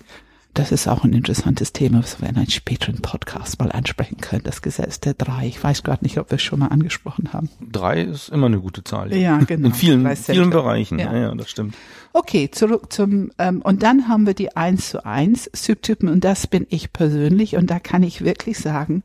Das 0.53 0.73
ist 0.73 0.89
auch 0.89 1.05
ein 1.05 1.13
interessantes 1.13 1.75
Thema, 1.75 1.99
was 1.99 2.21
wir 2.21 2.31
in 2.31 2.37
einem 2.37 2.49
späteren 2.49 3.03
Podcast 3.03 3.59
mal 3.59 3.71
ansprechen 3.73 4.19
können. 4.23 4.43
Das 4.45 4.63
Gesetz 4.63 5.01
der 5.01 5.13
drei. 5.13 5.47
Ich 5.47 5.63
weiß 5.63 5.83
gerade 5.83 6.03
nicht, 6.03 6.19
ob 6.19 6.31
wir 6.31 6.37
es 6.37 6.43
schon 6.43 6.61
mal 6.61 6.69
angesprochen 6.69 7.35
haben. 7.35 7.51
Drei 7.61 8.03
ist 8.03 8.31
immer 8.31 8.47
eine 8.47 8.61
gute 8.61 8.83
Zahl. 8.83 9.15
Ja, 9.15 9.37
genau. 9.47 9.69
In 9.69 9.75
vielen, 9.75 10.17
vielen 10.17 10.49
Bereichen. 10.49 10.99
Ja. 10.99 11.13
ja. 11.13 11.21
ja, 11.29 11.35
das 11.35 11.51
stimmt. 11.51 11.75
Okay, 12.15 12.51
zurück 12.51 12.91
zum, 12.91 13.33
ähm, 13.39 13.61
und 13.61 13.83
dann 13.83 14.09
haben 14.09 14.27
wir 14.27 14.33
die 14.33 14.57
eins 14.57 14.89
zu 14.89 15.05
eins 15.05 15.51
Subtypen 15.55 16.09
und 16.09 16.25
das 16.25 16.47
bin 16.47 16.67
ich 16.71 16.91
persönlich 16.91 17.57
und 17.57 17.71
da 17.71 17.79
kann 17.79 18.03
ich 18.03 18.25
wirklich 18.25 18.59
sagen, 18.59 19.03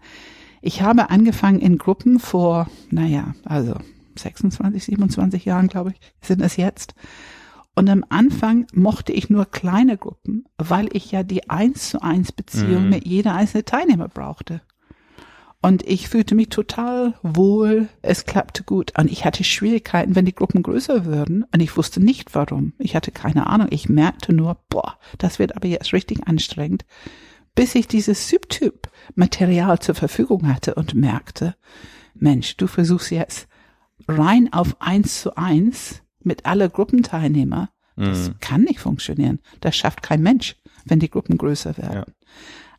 ich 0.61 0.81
habe 0.81 1.09
angefangen 1.09 1.59
in 1.59 1.77
Gruppen 1.77 2.19
vor, 2.19 2.67
naja, 2.89 3.33
also 3.45 3.75
26, 4.17 4.83
27 4.83 5.45
Jahren, 5.45 5.67
glaube 5.67 5.91
ich, 5.91 5.99
sind 6.21 6.41
es 6.41 6.55
jetzt. 6.55 6.93
Und 7.73 7.89
am 7.89 8.05
Anfang 8.09 8.67
mochte 8.73 9.13
ich 9.13 9.29
nur 9.29 9.45
kleine 9.45 9.97
Gruppen, 9.97 10.45
weil 10.57 10.89
ich 10.93 11.11
ja 11.11 11.23
die 11.23 11.49
eins 11.49 11.89
zu 11.89 12.01
eins 12.01 12.31
Beziehung 12.31 12.83
mhm. 12.83 12.89
mit 12.89 13.07
jeder 13.07 13.33
einzelne 13.33 13.65
Teilnehmer 13.65 14.07
brauchte. 14.07 14.61
Und 15.63 15.87
ich 15.87 16.09
fühlte 16.09 16.33
mich 16.35 16.49
total 16.49 17.13
wohl. 17.21 17.87
Es 18.01 18.25
klappte 18.25 18.63
gut. 18.63 18.97
Und 18.97 19.11
ich 19.11 19.25
hatte 19.25 19.43
Schwierigkeiten, 19.43 20.15
wenn 20.15 20.25
die 20.25 20.33
Gruppen 20.33 20.63
größer 20.63 21.05
würden. 21.05 21.45
Und 21.53 21.59
ich 21.59 21.77
wusste 21.77 22.03
nicht 22.03 22.33
warum. 22.33 22.73
Ich 22.79 22.95
hatte 22.95 23.11
keine 23.11 23.45
Ahnung. 23.45 23.67
Ich 23.69 23.87
merkte 23.87 24.33
nur, 24.33 24.57
boah, 24.69 24.97
das 25.19 25.37
wird 25.37 25.55
aber 25.55 25.67
jetzt 25.67 25.93
richtig 25.93 26.27
anstrengend 26.27 26.83
bis 27.55 27.75
ich 27.75 27.87
dieses 27.87 28.29
Subtyp 28.29 28.89
Material 29.15 29.79
zur 29.79 29.95
Verfügung 29.95 30.47
hatte 30.47 30.75
und 30.75 30.93
merkte, 30.93 31.55
Mensch, 32.13 32.57
du 32.57 32.67
versuchst 32.67 33.11
jetzt 33.11 33.47
rein 34.07 34.51
auf 34.53 34.75
eins 34.79 35.21
zu 35.21 35.35
eins 35.35 36.01
mit 36.23 36.45
aller 36.45 36.69
Gruppenteilnehmer. 36.69 37.69
Das 37.95 38.29
mhm. 38.29 38.35
kann 38.39 38.61
nicht 38.61 38.79
funktionieren. 38.79 39.39
Das 39.59 39.75
schafft 39.75 40.01
kein 40.01 40.21
Mensch, 40.21 40.55
wenn 40.85 40.99
die 40.99 41.09
Gruppen 41.09 41.37
größer 41.37 41.77
werden. 41.77 42.05
Ja. 42.07 42.31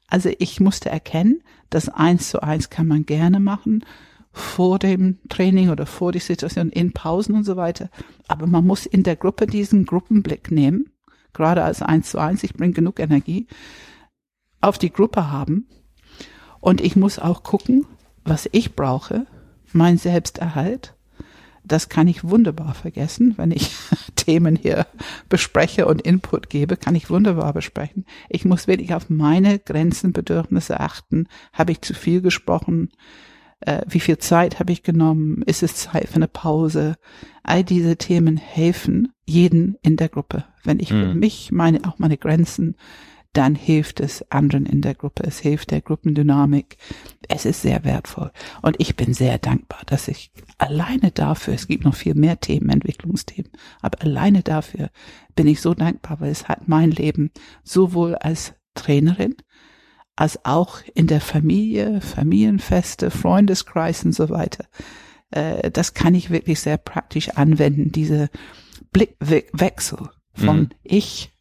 Also 0.09 0.31
ich 0.39 0.61
musste 0.61 0.91
erkennen, 0.91 1.43
dass 1.71 1.89
eins 1.89 2.31
zu 2.31 2.43
eins 2.43 2.71
kann 2.71 2.87
man 2.87 3.07
gerne 3.07 3.41
machen 3.41 3.85
vor 4.33 4.79
dem 4.79 5.19
Training 5.29 5.71
oder 5.71 5.87
vor 5.87 6.13
die 6.13 6.19
Situation 6.19 6.71
in 6.71 6.93
Pausen 6.93 7.35
und 7.35 7.45
so 7.45 7.57
weiter. 7.57 7.91
Aber 8.29 8.47
man 8.47 8.67
muss 8.67 8.87
in 8.87 9.03
der 9.03 9.17
Gruppe 9.17 9.47
diesen 9.47 9.85
Gruppenblick 9.85 10.51
nehmen. 10.51 10.91
Gerade 11.35 11.63
als 11.63 11.83
eins 11.83 12.11
zu 12.11 12.19
eins, 12.19 12.43
ich 12.43 12.55
bringe 12.55 12.73
genug 12.73 12.99
Energie 12.99 13.47
auf 14.63 14.79
die 14.79 14.93
Gruppe 14.93 15.31
haben. 15.31 15.67
Und 16.61 16.81
ich 16.81 16.97
muss 16.97 17.19
auch 17.19 17.43
gucken, 17.43 17.85
was 18.25 18.49
ich 18.53 18.75
brauche, 18.75 19.27
mein 19.73 19.99
Selbsterhalt. 19.99 20.95
Das 21.65 21.89
kann 21.89 22.09
ich 22.09 22.25
wunderbar 22.25 22.75
vergessen, 22.75 23.35
wenn 23.37 23.51
ich 23.53 23.71
Themen 24.17 24.57
hier 24.57 24.87
bespreche 25.29 25.87
und 25.87 26.03
Input 26.03 26.49
gebe, 26.51 26.77
kann 26.77 26.95
ich 26.95 27.11
wunderbar 27.11 27.53
besprechen. 27.53 28.05
Ich 28.29 28.45
muss 28.45 28.67
wirklich 28.67 28.95
auf 28.95 29.11
meine 29.11 29.59
Grenzen, 29.59 30.13
Bedürfnisse 30.13 30.81
achten. 30.81 31.27
Habe 31.53 31.73
ich 31.73 31.81
zu 31.83 31.95
viel 31.95 32.21
gesprochen? 32.21 32.91
Äh, 33.61 33.83
wie 33.89 34.01
viel 34.01 34.19
Zeit 34.19 34.59
habe 34.59 34.73
ich 34.73 34.83
genommen? 34.83 35.43
Ist 35.43 35.63
es 35.63 35.77
Zeit 35.77 36.09
für 36.09 36.17
eine 36.17 36.29
Pause? 36.29 36.97
All 37.45 37.63
diese 37.63 37.97
Themen 37.97 38.37
helfen 38.37 39.13
jeden 39.25 39.77
in 39.83 39.97
der 39.97 40.09
Gruppe. 40.09 40.45
Wenn 40.65 40.81
ich 40.81 40.89
für 40.89 41.15
Mhm. 41.15 41.21
mich 41.21 41.53
meine, 41.53 41.85
auch 41.85 41.99
meine 41.99 42.19
Grenzen, 42.19 42.77
dann 43.33 43.55
hilft 43.55 44.01
es 44.01 44.31
anderen 44.31 44.67
in 44.67 44.83
der 44.83 44.95
Gruppe. 44.95 45.25
Es 45.25 45.39
hilft 45.39 45.71
der 45.71 45.81
Gruppendynamik. 45.81 46.77
Es 47.29 47.45
ist 47.45 47.63
sehr 47.63 47.85
wertvoll. 47.85 48.31
Und 48.61 48.77
ich 48.79 48.97
bin 48.97 49.15
sehr 49.15 49.39
dankbar, 49.39 49.81
dass 49.87 50.09
ich 50.09 50.31
alleine 50.59 51.11
dafür, 51.11 51.55
es 51.55 51.67
gibt 51.67 51.85
noch 51.85 51.95
viel 51.95 52.15
mehr 52.15 52.41
Themen, 52.41 52.69
Entwicklungsthemen, 52.69 53.51
aber 53.81 54.03
alleine 54.03 54.43
dafür 54.43 54.91
bin 55.35 55.47
ich 55.47 55.61
so 55.61 55.75
dankbar, 55.75 56.21
weil 56.21 56.31
es 56.31 56.49
hat 56.49 56.69
mein 56.69 56.91
Leben 56.91 57.31
sowohl 57.65 58.15
als 58.17 58.55
Trainerin 58.75 59.37
als 60.17 60.45
auch 60.45 60.81
in 60.95 61.07
der 61.07 61.21
Familie, 61.21 62.01
Familienfeste, 62.01 63.11
Freundeskreis 63.11 64.05
und 64.05 64.13
so 64.15 64.29
weiter. 64.29 64.67
Äh, 65.31 65.71
das 65.71 65.95
kann 65.95 66.15
ich 66.15 66.31
wirklich 66.31 66.61
sehr 66.61 66.77
praktisch 66.77 67.31
anwenden, 67.31 67.93
diese 67.93 68.29
Blickwechsel 68.93 70.11
von 70.35 70.61
Mhm. 70.61 70.69
ich 70.83 71.32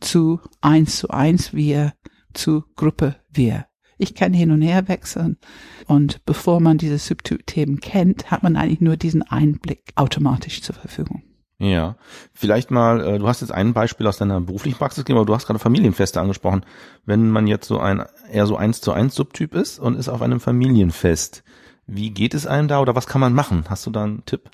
zu 0.00 0.40
eins 0.60 0.98
zu 0.98 1.10
eins 1.10 1.52
wir 1.52 1.94
zu 2.34 2.64
Gruppe 2.74 3.16
wir. 3.30 3.66
Ich 3.98 4.14
kann 4.14 4.34
hin 4.34 4.50
und 4.50 4.60
her 4.60 4.88
wechseln 4.88 5.38
und 5.86 6.24
bevor 6.26 6.60
man 6.60 6.76
diese 6.76 6.98
Subthemen 6.98 7.80
kennt, 7.80 8.30
hat 8.30 8.42
man 8.42 8.56
eigentlich 8.56 8.80
nur 8.80 8.96
diesen 8.96 9.22
Einblick 9.22 9.92
automatisch 9.94 10.62
zur 10.62 10.74
Verfügung. 10.74 11.22
Ja, 11.58 11.96
vielleicht 12.34 12.70
mal, 12.70 13.00
äh, 13.00 13.18
du 13.18 13.26
hast 13.26 13.40
jetzt 13.40 13.52
ein 13.52 13.72
Beispiel 13.72 14.06
aus 14.06 14.18
deiner 14.18 14.42
beruflichen 14.42 14.76
Praxis 14.76 15.04
gegeben, 15.04 15.18
aber 15.18 15.26
du 15.26 15.34
hast 15.34 15.46
gerade 15.46 15.58
Familienfeste 15.58 16.20
angesprochen. 16.20 16.66
Wenn 17.06 17.30
man 17.30 17.46
jetzt 17.46 17.66
so 17.66 17.78
ein 17.78 18.04
eher 18.30 18.46
so 18.46 18.56
eins 18.56 18.82
zu 18.82 18.92
eins 18.92 19.14
Subtyp 19.14 19.54
ist 19.54 19.78
und 19.78 19.96
ist 19.96 20.10
auf 20.10 20.20
einem 20.20 20.40
Familienfest, 20.40 21.42
wie 21.86 22.10
geht 22.10 22.34
es 22.34 22.46
einem 22.46 22.68
da 22.68 22.80
oder 22.80 22.94
was 22.94 23.06
kann 23.06 23.22
man 23.22 23.32
machen? 23.32 23.64
Hast 23.70 23.86
du 23.86 23.90
da 23.90 24.04
einen 24.04 24.24
Tipp? 24.26 24.50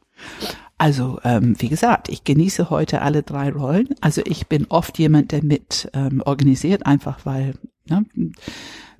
Also, 0.83 1.21
ähm, 1.23 1.55
wie 1.61 1.69
gesagt, 1.69 2.09
ich 2.09 2.25
genieße 2.25 2.69
heute 2.69 3.03
alle 3.03 3.23
drei 3.23 3.53
Rollen. 3.53 3.91
Also 4.01 4.21
ich 4.25 4.49
bin 4.49 4.67
oft 4.69 4.99
jemand, 4.99 5.31
der 5.31 5.45
mit 5.45 5.89
ähm, 5.95 6.21
organisiert, 6.27 6.87
einfach 6.87 7.25
weil 7.25 7.55
ne, 7.89 8.05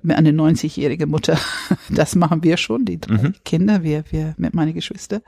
eine 0.07 0.29
90-jährige 0.29 1.07
Mutter, 1.07 1.37
das 1.89 2.15
machen 2.15 2.41
wir 2.41 2.55
schon, 2.55 2.85
die 2.85 3.01
drei 3.01 3.21
Mhm. 3.21 3.33
Kinder, 3.43 3.83
wir, 3.83 4.05
wir 4.11 4.33
mit 4.37 4.53
meinen 4.53 4.73
Geschwister. 4.73 5.23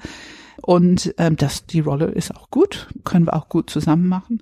Und 0.62 1.14
ähm, 1.18 1.36
das, 1.36 1.66
die 1.66 1.82
Rolle 1.82 2.06
ist 2.06 2.34
auch 2.34 2.50
gut, 2.52 2.88
können 3.04 3.28
wir 3.28 3.34
auch 3.34 3.50
gut 3.50 3.70
zusammen 3.70 4.08
machen. 4.08 4.42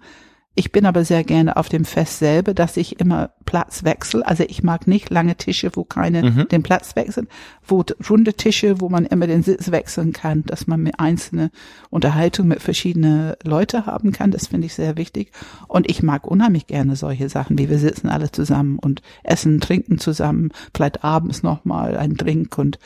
Ich 0.56 0.72
bin 0.72 0.86
aber 0.86 1.04
sehr 1.04 1.24
gerne 1.24 1.58
auf 1.58 1.68
dem 1.68 1.84
Fest 1.84 2.20
selber, 2.20 2.54
dass 2.54 2.78
ich 2.78 3.00
immer 3.00 3.32
Platz 3.46 3.84
wechsle. 3.84 4.26
Also 4.26 4.44
ich 4.48 4.62
mag 4.62 4.86
nicht 4.88 5.10
lange 5.10 5.36
Tische, 5.36 5.72
wo 5.74 5.84
keine 5.84 6.24
Mhm. 6.24 6.48
den 6.48 6.62
Platz 6.62 6.96
wechseln, 6.96 7.28
wo 7.66 7.84
runde 8.08 8.36
Tische, 8.36 8.80
wo 8.80 8.88
man 8.88 9.06
immer 9.06 9.26
den 9.26 9.42
Sitz 9.42 9.72
wechseln 9.72 10.14
kann, 10.14 10.44
dass 10.46 10.68
man 10.68 10.82
mit 10.82 11.00
einzelne 11.00 11.50
Unterhaltung 11.90 12.48
mit 12.48 12.62
verschiedene 12.62 13.36
Leute 13.44 13.88
haben 13.88 14.12
kann. 14.12 14.30
Das 14.30 14.48
finde 14.48 14.68
ich 14.68 14.76
sehr 14.76 14.96
wichtig. 14.96 15.32
Und 15.68 15.90
ich 15.90 16.04
mag 16.04 16.28
unheimlich 16.28 16.68
gerne 16.68 16.96
solche 16.96 17.30
Sachen, 17.30 17.58
wie 17.58 17.70
wir 17.70 17.80
sitzen 17.80 18.10
alle 18.10 18.32
zusammen 18.32 18.78
und 18.78 19.02
essen, 19.24 19.60
trinken 19.60 19.98
zusammen, 19.98 20.52
vielleicht 20.76 21.04
abends 21.04 21.42
nochmal 21.42 21.98
ein 21.98 22.14
Drink 22.14 22.58
und 22.60 22.78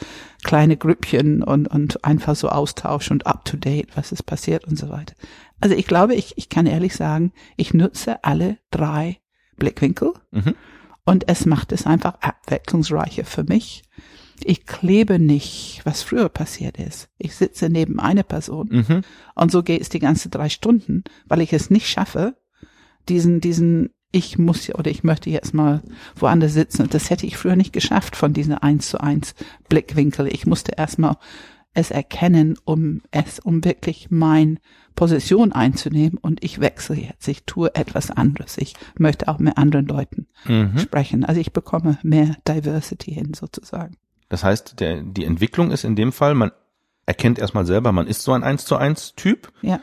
kleine 0.44 0.77
Grüppchen 0.77 1.44
und, 1.44 1.67
und 1.67 2.03
einfach 2.06 2.36
so 2.36 2.50
Austausch 2.50 3.12
und 3.12 3.25
up 3.25 3.46
to 3.46 3.58
date, 3.58 3.89
was 3.96 4.12
ist 4.12 4.24
passiert 4.24 4.65
und 4.65 4.77
so 4.77 4.89
weiter. 4.89 5.15
Also 5.60 5.75
ich 5.75 5.88
glaube, 5.88 6.13
ich, 6.15 6.38
ich 6.38 6.50
kann 6.50 6.65
ehrlich 6.67 6.96
sagen, 6.96 7.32
ich 7.56 7.74
nutze 7.74 8.24
alle 8.24 8.58
drei 8.72 9.17
Blickwinkel 9.58 10.13
Mhm. 10.32 10.56
und 11.06 11.27
es 11.27 11.46
macht 11.46 11.72
es 11.72 11.86
einfach 11.88 12.15
abwechslungsreicher 12.22 13.25
für 13.25 13.44
mich. 13.44 13.84
Ich 14.44 14.67
klebe 14.67 15.17
nicht, 15.17 15.82
was 15.84 16.03
früher 16.03 16.29
passiert 16.29 16.77
ist. 16.77 17.10
Ich 17.17 17.36
sitze 17.36 17.70
neben 17.70 18.00
einer 18.00 18.22
Person 18.24 18.67
Mhm. 18.70 19.01
und 19.34 19.51
so 19.51 19.63
geht 19.63 19.82
es 19.82 19.89
die 19.89 20.00
ganze 20.00 20.29
drei 20.29 20.50
Stunden, 20.50 21.03
weil 21.25 21.41
ich 21.41 21.53
es 21.53 21.72
nicht 21.72 21.88
schaffe, 21.89 22.36
diesen, 23.10 23.41
diesen, 23.41 23.89
ich 24.17 24.38
muss 24.38 24.65
ja 24.67 24.75
oder 24.75 24.89
ich 24.91 25.03
möchte 25.03 25.29
jetzt 25.29 25.53
mal 25.53 25.81
woanders 26.15 26.53
sitzen. 26.53 26.83
Und 26.83 26.93
das 26.93 27.09
hätte 27.09 27.25
ich 27.27 27.38
früher 27.38 27.55
nicht 27.55 27.74
geschafft 27.74 28.15
von 28.15 28.33
diesen 28.33 28.53
eins 28.55 28.89
zu 28.89 29.00
eins 29.00 29.36
Blickwinkel. 29.69 30.27
Ich 30.27 30.45
musste 30.45 30.71
erstmal 30.77 31.17
es 31.74 31.91
erkennen, 31.91 32.57
um 32.65 33.01
es, 33.12 33.39
um 33.39 33.63
wirklich 33.63 34.07
mein 34.09 34.59
Position 34.95 35.51
einzunehmen 35.51 36.17
und 36.17 36.43
ich 36.43 36.59
wechsle 36.59 36.95
jetzt. 36.95 37.27
Ich 37.27 37.43
tue 37.45 37.75
etwas 37.75 38.09
anderes. 38.09 38.57
Ich 38.57 38.74
möchte 38.97 39.27
auch 39.27 39.38
mit 39.38 39.55
anderen 39.57 39.86
Leuten 39.86 40.25
Mhm. 40.45 40.79
sprechen. 40.79 41.24
Also 41.24 41.39
ich 41.39 41.53
bekomme 41.53 42.00
mehr 42.01 42.36
Diversity 42.47 43.13
hin 43.13 43.33
sozusagen. 43.36 43.95
Das 44.29 44.43
heißt, 44.43 44.79
der, 44.79 45.03
die 45.03 45.24
Entwicklung 45.25 45.69
ist 45.69 45.83
in 45.83 45.95
dem 45.95 46.12
Fall, 46.12 46.33
man 46.33 46.51
erkennt 47.05 47.38
erstmal 47.38 47.65
selber, 47.67 47.91
man 47.91 48.07
ist 48.07 48.24
so 48.24 48.33
ein 48.33 48.43
eins 48.43 48.65
zu 48.65 48.75
eins 48.75 49.13
Typ 49.15 49.51
Ja. 49.62 49.79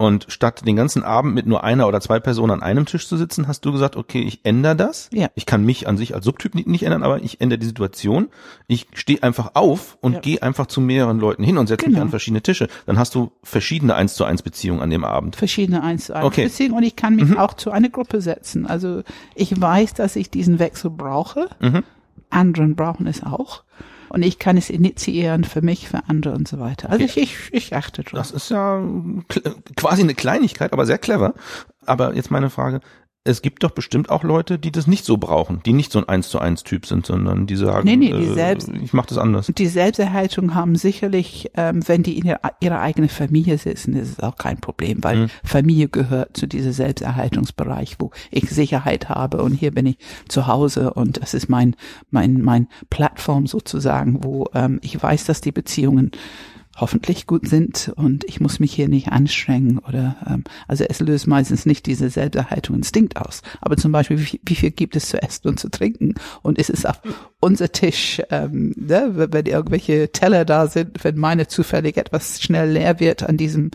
Und 0.00 0.26
statt 0.28 0.62
den 0.64 0.76
ganzen 0.76 1.02
Abend 1.02 1.34
mit 1.34 1.46
nur 1.46 1.64
einer 1.64 1.88
oder 1.88 2.00
zwei 2.00 2.20
Personen 2.20 2.52
an 2.52 2.62
einem 2.62 2.86
Tisch 2.86 3.08
zu 3.08 3.16
sitzen, 3.16 3.48
hast 3.48 3.64
du 3.64 3.72
gesagt, 3.72 3.96
okay, 3.96 4.20
ich 4.22 4.44
ändere 4.44 4.76
das. 4.76 5.10
Ja. 5.12 5.26
Ich 5.34 5.44
kann 5.44 5.64
mich 5.64 5.88
an 5.88 5.96
sich 5.96 6.14
als 6.14 6.24
Subtyp 6.24 6.54
nicht, 6.54 6.68
nicht 6.68 6.84
ändern, 6.84 7.02
aber 7.02 7.20
ich 7.22 7.40
ändere 7.40 7.58
die 7.58 7.66
Situation. 7.66 8.28
Ich 8.68 8.86
stehe 8.94 9.22
einfach 9.24 9.50
auf 9.54 9.98
und 10.00 10.12
Ja. 10.14 10.20
gehe 10.20 10.40
einfach 10.42 10.66
zu 10.66 10.80
mehreren 10.80 11.18
Leuten 11.18 11.42
hin 11.42 11.58
und 11.58 11.66
setze 11.66 11.86
mich 11.86 11.94
Genau. 11.94 12.04
an 12.04 12.10
verschiedene 12.10 12.42
Tische. 12.42 12.68
Dann 12.86 12.96
hast 12.98 13.14
du 13.16 13.32
verschiedene 13.42 13.96
eins 13.96 14.14
zu 14.14 14.24
eins 14.24 14.42
Beziehungen 14.42 14.80
an 14.80 14.90
dem 14.90 15.04
Abend. 15.04 15.34
verschiedene 15.34 15.82
eins 15.82 16.06
zu 16.06 16.14
eins 16.14 16.24
Okay. 16.26 16.44
Beziehungen 16.44 16.76
und 16.76 16.84
ich 16.84 16.94
kann 16.94 17.16
mich 17.16 17.36
auch 17.36 17.54
zu 17.54 17.72
einer 17.72 17.88
Gruppe 17.88 18.20
setzen. 18.20 18.66
Also 18.66 19.02
ich 19.34 19.60
weiß, 19.60 19.94
dass 19.94 20.14
ich 20.14 20.30
diesen 20.30 20.60
Wechsel 20.60 20.90
brauche. 20.90 21.48
Mhm. 21.60 21.82
Anderen 22.30 22.76
brauchen 22.76 23.06
es 23.08 23.22
auch. 23.24 23.64
Und 24.10 24.22
ich 24.22 24.38
kann 24.38 24.56
es 24.56 24.70
initiieren 24.70 25.44
für 25.44 25.62
mich, 25.62 25.88
für 25.88 26.00
andere 26.08 26.34
und 26.34 26.48
so 26.48 26.58
weiter. 26.58 26.90
Also 26.90 27.04
Okay. 27.04 27.20
ich, 27.20 27.48
ich, 27.50 27.52
ich 27.52 27.76
achte 27.76 28.02
drauf. 28.02 28.18
Das 28.18 28.30
ist 28.30 28.50
ja 28.50 28.82
quasi 29.76 30.02
eine 30.02 30.14
Kleinigkeit, 30.14 30.72
aber 30.72 30.86
sehr 30.86 30.98
clever. 30.98 31.34
Aber 31.86 32.14
jetzt 32.14 32.30
meine 32.30 32.50
Frage. 32.50 32.80
Es 33.24 33.42
gibt 33.42 33.62
doch 33.62 33.72
bestimmt 33.72 34.08
auch 34.08 34.22
Leute, 34.22 34.58
die 34.58 34.72
das 34.72 34.86
nicht 34.86 35.04
so 35.04 35.18
brauchen, 35.18 35.60
die 35.66 35.74
nicht 35.74 35.92
so 35.92 35.98
ein 35.98 36.08
eins 36.08 36.30
zu 36.30 36.38
eins 36.38 36.62
Typ 36.62 36.86
sind, 36.86 37.04
sondern 37.04 37.46
die 37.46 37.56
sagen, 37.56 37.86
Nee, 37.86 37.96
nee, 37.96 38.12
die 38.12 38.24
äh, 38.24 38.32
selbst- 38.32 38.70
ich 38.82 38.94
mache 38.94 39.08
das 39.08 39.18
anders. 39.18 39.48
Und 39.48 39.58
die 39.58 39.66
Selbsterhaltung 39.66 40.54
haben 40.54 40.76
sicherlich, 40.76 41.50
ähm, 41.54 41.86
wenn 41.86 42.02
die 42.02 42.16
in 42.16 42.24
ihrer, 42.24 42.40
ihrer 42.60 42.80
eigenen 42.80 43.10
Familie 43.10 43.58
sitzen, 43.58 43.94
ist 43.96 44.12
es 44.12 44.20
auch 44.20 44.36
kein 44.36 44.58
Problem, 44.60 45.04
weil 45.04 45.16
Mhm. 45.16 45.30
Familie 45.44 45.88
gehört 45.88 46.36
zu 46.38 46.46
diesem 46.46 46.72
Selbsterhaltungsbereich, 46.72 47.96
wo 47.98 48.12
ich 48.30 48.48
Sicherheit 48.48 49.08
habe 49.10 49.42
und 49.42 49.52
hier 49.52 49.72
bin 49.72 49.86
ich 49.86 49.98
zu 50.28 50.46
Hause 50.46 50.94
und 50.94 51.20
das 51.20 51.34
ist 51.34 51.48
mein 51.50 51.76
mein 52.10 52.40
mein 52.40 52.68
Plattform 52.88 53.46
sozusagen, 53.46 54.24
wo 54.24 54.46
ähm, 54.54 54.78
ich 54.82 55.02
weiß, 55.02 55.24
dass 55.24 55.40
die 55.42 55.52
Beziehungen 55.52 56.12
hoffentlich 56.80 57.26
gut 57.26 57.48
sind 57.48 57.92
und 57.96 58.24
ich 58.24 58.40
muss 58.40 58.60
mich 58.60 58.72
hier 58.72 58.88
nicht 58.88 59.08
anstrengen 59.08 59.78
oder 59.78 60.16
ähm, 60.26 60.44
also 60.66 60.84
es 60.84 61.00
löst 61.00 61.26
meistens 61.26 61.66
nicht 61.66 61.86
diese 61.86 62.08
Selbsterhaltung 62.08 62.76
Instinkt 62.76 63.16
aus. 63.16 63.42
Aber 63.60 63.76
zum 63.76 63.92
Beispiel, 63.92 64.18
wie, 64.18 64.40
wie 64.44 64.54
viel 64.54 64.70
gibt 64.70 64.96
es 64.96 65.08
zu 65.08 65.20
essen 65.20 65.48
und 65.48 65.60
zu 65.60 65.70
trinken? 65.70 66.14
Und 66.42 66.58
ist 66.58 66.70
es 66.70 66.86
auf 66.86 67.00
unser 67.40 67.72
Tisch, 67.72 68.22
ähm, 68.30 68.74
ne, 68.76 69.12
wenn 69.14 69.46
irgendwelche 69.46 70.10
Teller 70.12 70.44
da 70.44 70.66
sind, 70.68 71.02
wenn 71.04 71.16
meine 71.16 71.48
zufällig 71.48 71.96
etwas 71.96 72.40
schnell 72.40 72.70
leer 72.70 73.00
wird 73.00 73.22
an 73.22 73.36
diesem 73.36 73.70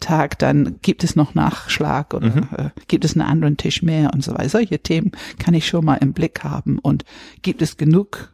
Tag, 0.00 0.38
dann 0.38 0.76
gibt 0.82 1.04
es 1.04 1.16
noch 1.16 1.34
Nachschlag 1.34 2.14
oder 2.14 2.28
äh, 2.56 2.80
gibt 2.88 3.04
es 3.04 3.14
einen 3.14 3.28
anderen 3.28 3.56
Tisch 3.56 3.82
mehr 3.82 4.10
und 4.12 4.24
so 4.24 4.32
weiter. 4.32 4.48
Solche 4.48 4.78
Themen 4.80 5.12
kann 5.38 5.54
ich 5.54 5.66
schon 5.66 5.84
mal 5.84 5.96
im 5.96 6.12
Blick 6.12 6.42
haben. 6.42 6.78
Und 6.78 7.04
gibt 7.42 7.62
es 7.62 7.76
genug? 7.76 8.32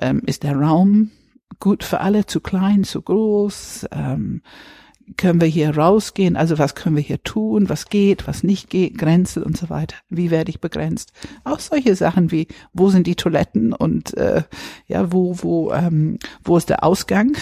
Ähm, 0.00 0.22
ist 0.26 0.44
der 0.44 0.56
Raum 0.56 1.10
gut 1.58 1.84
für 1.84 2.00
alle, 2.00 2.26
zu 2.26 2.40
klein, 2.40 2.84
zu 2.84 3.02
groß? 3.02 3.86
Ähm, 3.92 4.42
können 5.16 5.40
wir 5.40 5.48
hier 5.48 5.76
rausgehen? 5.76 6.36
Also 6.36 6.58
was 6.58 6.74
können 6.76 6.94
wir 6.94 7.02
hier 7.02 7.22
tun? 7.22 7.68
Was 7.68 7.86
geht, 7.86 8.28
was 8.28 8.44
nicht 8.44 8.70
geht? 8.70 8.96
Grenzen 8.96 9.42
und 9.42 9.56
so 9.56 9.68
weiter. 9.68 9.96
Wie 10.08 10.30
werde 10.30 10.50
ich 10.50 10.60
begrenzt? 10.60 11.12
Auch 11.42 11.58
solche 11.58 11.96
Sachen 11.96 12.30
wie, 12.30 12.46
wo 12.72 12.90
sind 12.90 13.06
die 13.08 13.16
Toiletten 13.16 13.72
und 13.72 14.16
äh, 14.16 14.42
ja, 14.86 15.12
wo, 15.12 15.36
wo, 15.42 15.72
ähm, 15.72 16.18
wo 16.44 16.56
ist 16.56 16.68
der 16.70 16.84
Ausgang? 16.84 17.32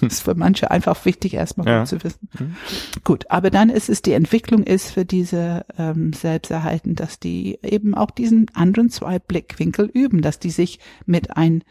Das 0.00 0.14
ist 0.14 0.22
für 0.22 0.34
manche 0.34 0.70
einfach 0.70 1.04
wichtig, 1.04 1.34
erstmal 1.34 1.68
Ja. 1.68 1.78
gut 1.80 1.88
zu 1.88 2.02
wissen. 2.02 2.28
Gut, 3.04 3.30
aber 3.30 3.50
dann 3.50 3.68
ist 3.68 3.88
es, 3.88 4.02
die 4.02 4.14
Entwicklung 4.14 4.64
ist 4.64 4.90
für 4.90 5.04
diese 5.04 5.64
ähm, 5.78 6.12
Selbsterhalten, 6.12 6.96
dass 6.96 7.20
die 7.20 7.58
eben 7.62 7.94
auch 7.94 8.10
diesen 8.10 8.46
anderen 8.52 8.90
zwei 8.90 9.20
Blickwinkel 9.20 9.88
üben, 9.92 10.20
dass 10.22 10.40
die 10.40 10.50
sich 10.50 10.80
mit 11.06 11.36
ein 11.36 11.62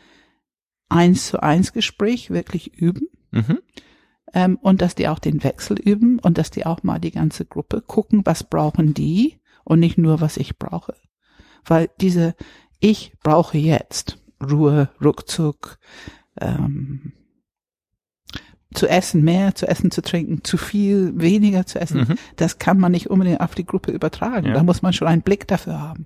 eins 0.92 1.28
zu 1.28 1.42
eins 1.42 1.74
Gespräch 1.74 2.30
wirklich 2.30 2.74
üben 2.76 3.08
Mhm. 3.32 3.60
ähm, 4.34 4.58
und 4.62 4.82
dass 4.82 4.94
die 4.96 5.08
auch 5.08 5.20
den 5.20 5.44
Wechsel 5.44 5.80
üben 5.80 6.20
und 6.20 6.38
dass 6.38 6.52
die 6.52 6.66
auch 6.66 6.84
mal 6.84 7.00
die 7.00 7.12
ganze 7.12 7.46
Gruppe 7.46 7.82
gucken, 7.82 8.22
was 8.26 8.44
brauchen 8.44 8.94
die 8.94 9.40
und 9.64 9.80
nicht 9.80 9.98
nur, 9.98 10.20
was 10.22 10.38
ich 10.38 10.58
brauche. 10.58 10.96
Weil 11.66 11.90
diese 12.02 12.36
Ich 12.80 13.14
brauche 13.24 13.58
jetzt 13.58 14.18
Ruhe, 14.44 14.90
Ruckzuck, 15.04 15.78
ähm, 16.40 17.14
zu 18.74 18.88
essen, 18.88 19.24
mehr 19.24 19.54
zu 19.54 19.68
essen, 19.68 19.92
zu 19.92 20.02
trinken, 20.02 20.44
zu 20.44 20.58
viel, 20.58 21.12
weniger 21.16 21.66
zu 21.66 21.80
essen, 21.80 22.02
Mhm. 22.02 22.16
das 22.38 22.58
kann 22.58 22.80
man 22.80 22.92
nicht 22.94 23.10
unbedingt 23.10 23.42
auf 23.42 23.54
die 23.54 23.66
Gruppe 23.66 23.92
übertragen. 23.92 24.48
Ja. 24.48 24.54
Da 24.54 24.64
muss 24.64 24.82
man 24.82 24.94
schon 24.94 25.08
einen 25.08 25.22
Blick 25.22 25.48
dafür 25.48 25.80
haben. 25.80 26.06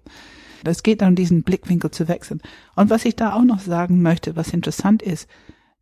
Es 0.64 0.84
geht 0.84 1.02
darum, 1.02 1.16
diesen 1.16 1.44
Blickwinkel 1.44 1.92
zu 1.92 2.08
wechseln. 2.08 2.42
Und 2.76 2.90
was 2.90 3.06
ich 3.06 3.16
da 3.16 3.34
auch 3.34 3.44
noch 3.44 3.60
sagen 3.60 4.02
möchte, 4.02 4.36
was 4.36 4.54
interessant 4.54 5.02
ist, 5.02 5.28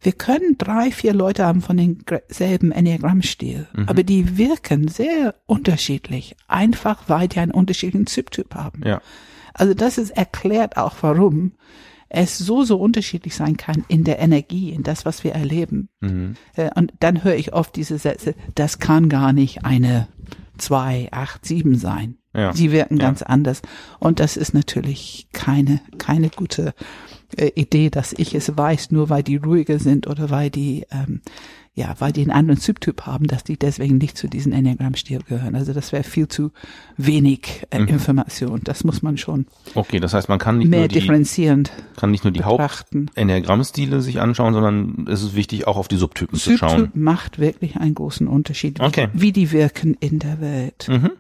wir 0.02 0.12
können 0.12 0.58
drei, 0.58 0.92
vier 0.92 1.14
Leute 1.14 1.46
haben 1.46 1.62
von 1.62 1.78
demselben 1.78 2.72
Enneagrammstil, 2.74 3.68
Mhm. 3.74 3.88
aber 3.88 4.04
die 4.04 4.38
wirken 4.38 4.90
sehr 4.90 5.36
unterschiedlich, 5.46 6.36
einfach 6.48 7.04
weil 7.08 7.30
die 7.30 7.40
einen 7.40 7.52
unterschiedlichen 7.52 8.06
Typ 8.06 8.54
haben. 8.56 8.82
Ja. 8.86 9.02
Also 9.54 9.74
das 9.74 9.98
ist 9.98 10.10
erklärt 10.12 10.76
auch, 10.78 10.96
warum 11.02 11.54
es 12.10 12.38
so, 12.38 12.64
so 12.64 12.78
unterschiedlich 12.80 13.36
sein 13.36 13.56
kann 13.58 13.86
in 13.88 14.04
der 14.04 14.20
Energie, 14.20 14.72
in 14.72 14.84
das, 14.84 15.06
was 15.06 15.24
wir 15.24 15.32
erleben. 15.34 15.90
Mhm. 16.02 16.36
Äh, 16.56 16.70
Und 16.76 16.94
dann 17.00 17.24
höre 17.24 17.36
ich 17.36 17.54
oft 17.54 17.76
diese 17.76 17.98
Sätze, 17.98 18.36
das 18.56 18.80
kann 18.80 19.10
gar 19.10 19.32
nicht 19.34 19.64
eine 19.64 20.08
zwei, 20.58 21.08
acht, 21.12 21.46
sieben 21.46 21.76
sein. 21.76 22.18
Ja. 22.36 22.54
Sie 22.54 22.72
wirken 22.72 22.98
Ja. 22.98 23.04
ganz 23.06 23.22
anders. 23.22 23.62
Und 24.00 24.20
das 24.20 24.38
ist 24.38 24.54
natürlich 24.54 25.28
keine, 25.34 25.82
keine 25.98 26.30
gute 26.30 26.74
äh, 27.38 27.52
Idee, 27.56 27.90
dass 27.90 28.14
ich 28.14 28.34
es 28.36 28.58
weiß, 28.58 28.92
nur 28.92 29.10
weil 29.10 29.24
die 29.24 29.38
ruhiger 29.38 29.80
sind 29.80 30.08
oder 30.08 30.30
weil 30.30 30.50
die, 30.50 30.86
ähm, 30.92 31.22
ja, 31.76 31.96
weil 31.98 32.12
die 32.12 32.22
einen 32.22 32.30
anderen 32.32 32.60
Typ 32.60 33.02
haben, 33.08 33.26
dass 33.26 33.44
die 33.44 33.58
deswegen 33.58 33.98
nicht 33.98 34.16
zu 34.18 34.28
diesem 34.28 34.52
Enneagramm-Stil 34.52 35.22
gehören. 35.28 35.56
Also 35.56 35.74
das 35.74 35.92
wäre 35.92 36.04
viel 36.04 36.28
zu 36.28 36.52
wenig 36.98 37.64
äh, 37.72 37.80
Mhm. 37.80 37.88
Information. 37.88 38.62
Das 38.64 38.84
muss 38.84 39.02
man 39.02 39.18
schon 39.18 39.48
Okay, 39.74 40.00
das 40.00 40.14
heißt, 40.14 40.30
man 40.30 40.38
kann 40.38 40.60
nicht 40.60 40.70
mehr 40.70 40.82
nur 40.82 40.88
die, 40.88 41.00
differenzierend 41.00 41.72
kann 41.96 42.12
nicht 42.12 42.24
nur 42.24 42.32
die. 42.34 42.44
Haupt-Enneagrammstile 42.44 44.02
sich 44.02 44.20
anschauen, 44.22 44.54
sondern 44.54 45.08
es 45.10 45.24
ist 45.24 45.36
wichtig, 45.36 45.68
auch 45.68 45.78
auf 45.78 45.88
die 45.88 45.98
Subtypen 45.98 46.38
zu 46.38 46.58
schauen. 46.58 46.70
Subtyp 46.80 46.96
macht 46.96 47.40
wirklich 47.40 47.76
einen 47.78 47.96
großen 47.96 48.28
Unterschied, 48.28 48.80
wie- 48.80 48.84
Okay. 48.84 49.08
wie 49.14 49.32
die 49.32 49.52
wirken 49.52 49.96
in 50.00 50.20
der 50.20 50.42
Welt. 50.42 50.88
Mhm. 50.90 51.12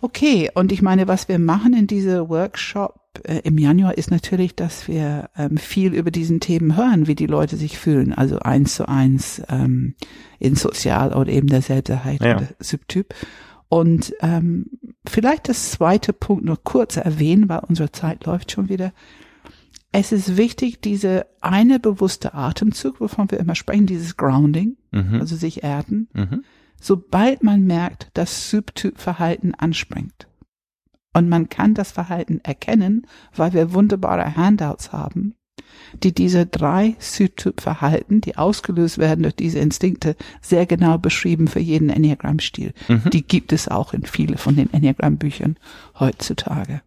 Okay, 0.00 0.50
und 0.54 0.72
ich 0.72 0.82
meine, 0.82 1.08
was 1.08 1.28
wir 1.28 1.38
machen 1.38 1.72
in 1.74 1.86
dieser 1.86 2.28
Workshop 2.28 3.00
äh, 3.24 3.40
im 3.44 3.56
Januar 3.58 3.96
ist 3.96 4.10
natürlich, 4.10 4.54
dass 4.54 4.88
wir 4.88 5.30
ähm, 5.36 5.56
viel 5.56 5.94
über 5.94 6.10
diesen 6.10 6.40
Themen 6.40 6.76
hören, 6.76 7.06
wie 7.06 7.14
die 7.14 7.26
Leute 7.26 7.56
sich 7.56 7.78
fühlen, 7.78 8.12
also 8.12 8.38
eins 8.40 8.74
zu 8.74 8.88
eins 8.88 9.42
ähm, 9.48 9.94
in 10.38 10.54
Sozial 10.54 11.14
oder 11.14 11.30
eben 11.32 11.48
der 11.48 11.62
Seltenheit 11.62 12.22
Ja. 12.22 12.36
oder 12.36 12.48
Subtyp. 12.60 13.14
Und 13.68 14.14
ähm, 14.20 14.66
vielleicht 15.08 15.48
das 15.48 15.70
zweite 15.72 16.12
Punkt 16.12 16.44
nur 16.44 16.62
kurz 16.62 16.96
erwähnen, 16.96 17.48
weil 17.48 17.60
unsere 17.66 17.90
Zeit 17.90 18.24
läuft 18.26 18.52
schon 18.52 18.68
wieder. 18.68 18.92
Es 19.92 20.12
ist 20.12 20.36
wichtig, 20.36 20.82
diese 20.82 21.26
eine 21.40 21.80
bewusste 21.80 22.34
Atemzug, 22.34 23.00
wovon 23.00 23.30
wir 23.30 23.40
immer 23.40 23.54
sprechen, 23.54 23.86
dieses 23.86 24.16
Grounding, 24.16 24.76
Mhm. 24.92 25.20
also 25.20 25.36
sich 25.36 25.64
erden, 25.64 26.08
Mhm. 26.12 26.44
Sobald 26.80 27.42
man 27.42 27.66
merkt, 27.66 28.10
dass 28.14 28.50
Subtypverhalten 28.50 29.54
anspringt. 29.54 30.28
Und 31.12 31.28
man 31.28 31.48
kann 31.48 31.74
das 31.74 31.92
Verhalten 31.92 32.40
erkennen, 32.42 33.06
weil 33.34 33.54
wir 33.54 33.72
wunderbare 33.72 34.36
Handouts 34.36 34.92
haben, 34.92 35.34
die 36.02 36.12
diese 36.12 36.44
drei 36.44 36.94
Subtypverhalten, 36.98 38.20
die 38.20 38.36
ausgelöst 38.36 38.98
werden 38.98 39.22
durch 39.22 39.36
diese 39.36 39.58
Instinkte, 39.58 40.14
sehr 40.42 40.66
genau 40.66 40.98
beschrieben 40.98 41.48
für 41.48 41.60
jeden 41.60 41.88
Enneagramm-Stil. 41.88 42.74
Mhm. 42.88 43.10
Die 43.10 43.26
gibt 43.26 43.52
es 43.52 43.68
auch 43.68 43.94
in 43.94 44.04
viele 44.04 44.36
von 44.36 44.56
den 44.56 44.70
Enneagramm-Büchern 44.72 45.56
heutzutage. 45.98 46.82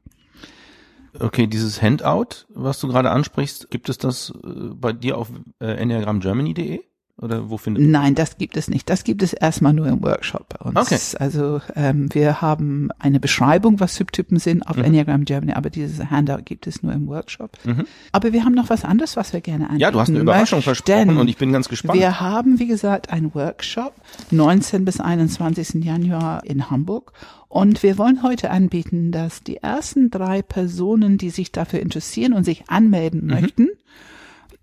Okay, 1.17 1.47
dieses 1.47 1.81
Handout, 1.81 2.45
was 2.49 2.79
du 2.79 2.87
gerade 2.87 3.09
ansprichst, 3.09 3.71
gibt 3.71 3.89
es 3.89 3.97
das 3.97 4.31
äh, 4.43 4.49
bei 4.75 4.93
dir 4.93 5.17
auf 5.17 5.31
äh, 5.59 5.65
enneagramgermany.de? 5.65 6.81
Oder 7.21 7.49
wo 7.49 7.57
findet 7.57 7.85
Nein, 7.85 8.15
das 8.15 8.37
gibt 8.37 8.55
es 8.55 8.69
nicht. 8.69 8.89
Das 8.89 9.03
gibt 9.03 9.21
es 9.23 9.33
erstmal 9.33 9.73
nur 9.73 9.87
im 9.87 10.01
Workshop 10.01 10.47
bei 10.49 10.69
uns. 10.69 10.77
Okay. 10.77 10.97
Also 11.19 11.59
ähm, 11.75 12.07
wir 12.13 12.41
haben 12.41 12.89
eine 12.97 13.19
Beschreibung, 13.19 13.79
was 13.81 13.95
Subtypen 13.95 14.39
sind 14.39 14.63
auf 14.67 14.77
Mhm. 14.77 14.85
Enneagram 14.85 15.25
Germany, 15.25 15.53
aber 15.53 15.69
dieses 15.69 16.09
Handout 16.09 16.43
gibt 16.45 16.65
es 16.67 16.81
nur 16.81 16.93
im 16.93 17.07
Workshop. 17.07 17.51
Mhm. 17.65 17.85
Aber 18.13 18.31
wir 18.31 18.45
haben 18.45 18.53
noch 18.53 18.69
was 18.69 18.85
anderes, 18.85 19.17
was 19.17 19.33
wir 19.33 19.41
gerne 19.41 19.65
anbieten 19.65 19.81
Ja, 19.81 19.91
du 19.91 19.99
hast 19.99 20.09
eine 20.09 20.19
Überraschung 20.19 20.59
möchten. 20.59 20.63
versprochen 20.75 21.17
und 21.17 21.27
ich 21.27 21.37
bin 21.37 21.51
ganz 21.51 21.67
gespannt. 21.67 21.99
Wir 21.99 22.19
haben, 22.21 22.57
wie 22.59 22.67
gesagt, 22.67 23.09
einen 23.11 23.33
Workshop 23.35 23.93
19 24.31 24.85
bis 24.85 24.99
21. 25.01 25.83
Januar 25.83 26.45
in 26.45 26.69
Hamburg. 26.69 27.11
Und 27.49 27.81
wir 27.83 27.97
wollen 27.97 28.21
heute 28.23 28.51
anbieten, 28.51 29.11
dass 29.11 29.43
die 29.43 29.57
ersten 29.57 30.11
drei 30.11 30.41
Personen, 30.43 31.17
die 31.17 31.31
sich 31.31 31.51
dafür 31.51 31.79
interessieren 31.79 32.33
und 32.33 32.43
sich 32.43 32.69
anmelden 32.69 33.21
Mhm. 33.25 33.27
möchten, 33.27 33.67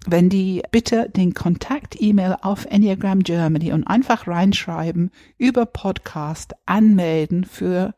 wenn 0.07 0.29
die 0.29 0.63
bitte 0.71 1.09
den 1.11 1.35
Kontakt-E-Mail 1.35 2.37
auf 2.43 2.67
Enneagram 2.67 3.21
Germany 3.21 3.73
und 3.73 3.85
einfach 3.85 4.27
reinschreiben 4.29 5.11
über 5.39 5.67
Podcast 5.67 6.55
anmelden 6.67 7.45
für 7.45 7.95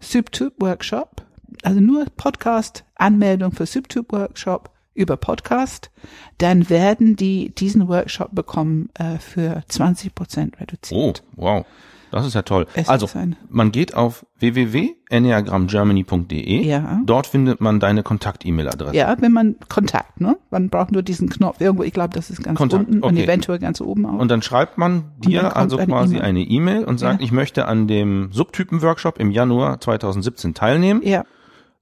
Subtyp 0.00 0.54
Workshop. 0.60 1.22
Also 1.62 1.80
nur 1.80 2.06
Podcast 2.16 2.84
Anmeldung 2.94 3.52
für 3.52 3.66
Subtyp 3.66 4.12
Workshop 4.12 4.70
über 4.94 5.16
Podcast, 5.16 5.90
dann 6.38 6.68
werden 6.70 7.16
die 7.16 7.54
diesen 7.54 7.88
Workshop 7.88 8.34
bekommen 8.34 8.88
äh, 8.94 9.18
für 9.18 9.62
20 9.68 10.14
Prozent 10.14 10.54
Oh, 10.56 10.60
reduziert. 10.60 11.22
wow. 11.36 11.64
Das 12.10 12.26
ist 12.26 12.34
ja 12.34 12.42
toll. 12.42 12.66
Es 12.74 12.88
also, 12.88 13.08
man 13.48 13.72
geht 13.72 13.94
auf 13.94 14.26
www.enneagramgermany.de. 14.38 16.64
Ja. 16.66 17.00
Dort 17.04 17.26
findet 17.26 17.60
man 17.60 17.80
deine 17.80 18.02
Kontakt-E-Mail-Adresse. 18.02 18.96
Ja, 18.96 19.14
wenn 19.20 19.32
man 19.32 19.56
Kontakt, 19.68 20.20
ne? 20.20 20.36
Man 20.50 20.68
braucht 20.70 20.92
nur 20.92 21.02
diesen 21.02 21.28
Knopf 21.28 21.60
irgendwo. 21.60 21.82
Ich 21.84 21.92
glaube, 21.92 22.14
das 22.14 22.30
ist 22.30 22.42
ganz 22.42 22.56
Kontakt, 22.58 22.86
unten 22.88 23.02
und 23.02 23.12
okay. 23.12 23.24
eventuell 23.24 23.58
ganz 23.58 23.80
oben 23.80 24.06
auch. 24.06 24.18
Und 24.18 24.30
dann 24.30 24.42
schreibt 24.42 24.78
man 24.78 25.04
dir 25.18 25.56
also 25.56 25.76
quasi 25.78 26.18
eine 26.20 26.40
E-Mail 26.40 26.84
und 26.84 26.98
sagt, 26.98 27.20
Ja. 27.20 27.24
ich 27.24 27.32
möchte 27.32 27.66
an 27.66 27.86
dem 27.86 28.30
Subtypen-Workshop 28.32 29.18
im 29.18 29.30
Januar 29.30 29.80
2017 29.80 30.54
teilnehmen. 30.54 31.00
ja, 31.04 31.24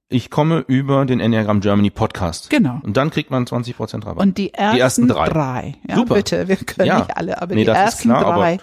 Ich 0.09 0.29
komme 0.31 0.63
über 0.67 1.05
den 1.05 1.19
Enneagram 1.19 1.59
Germany 1.59 1.89
Podcast. 1.91 2.49
genau. 2.49 2.79
Und 2.83 2.97
dann 2.97 3.09
kriegt 3.11 3.29
man 3.31 3.45
20% 3.45 4.05
Rabatt. 4.05 4.23
Und 4.25 4.37
die 4.37 4.53
ersten, 4.53 4.79
ersten 4.79 5.07
drei. 5.07 5.29
drei. 5.29 5.75
ja, 5.87 5.95
Super. 5.95 6.15
bitte, 6.15 6.47
wir 6.47 6.55
können 6.55 6.87
Ja. 6.87 6.99
nicht 6.99 7.15
alle, 7.17 7.41
aber 7.41 7.55
Nee, 7.55 7.63
die 7.65 7.69
ersten 7.69 8.09
klar, 8.09 8.23
drei 8.37 8.57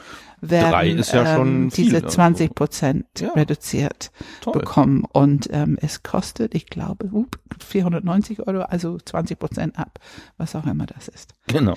werden 0.50 0.70
drei 0.70 0.88
ist 0.90 1.12
ja 1.12 1.36
schon 1.36 1.48
ähm, 1.64 1.70
diese 1.74 1.96
also. 1.96 2.08
20 2.08 2.54
Prozent 2.54 3.06
Ja. 3.18 3.32
reduziert 3.32 4.10
Toll. 4.40 4.52
bekommen. 4.54 5.04
Und 5.10 5.48
ähm, 5.52 5.78
es 5.80 6.02
kostet, 6.02 6.54
ich 6.54 6.66
glaube, 6.66 7.06
up, 7.14 7.38
490 7.62 8.46
Euro, 8.46 8.62
also 8.62 8.98
20 8.98 9.38
Prozent 9.38 9.78
ab, 9.78 9.98
was 10.38 10.54
auch 10.56 10.66
immer 10.66 10.86
das 10.86 11.08
ist. 11.08 11.32
Genau. 11.48 11.74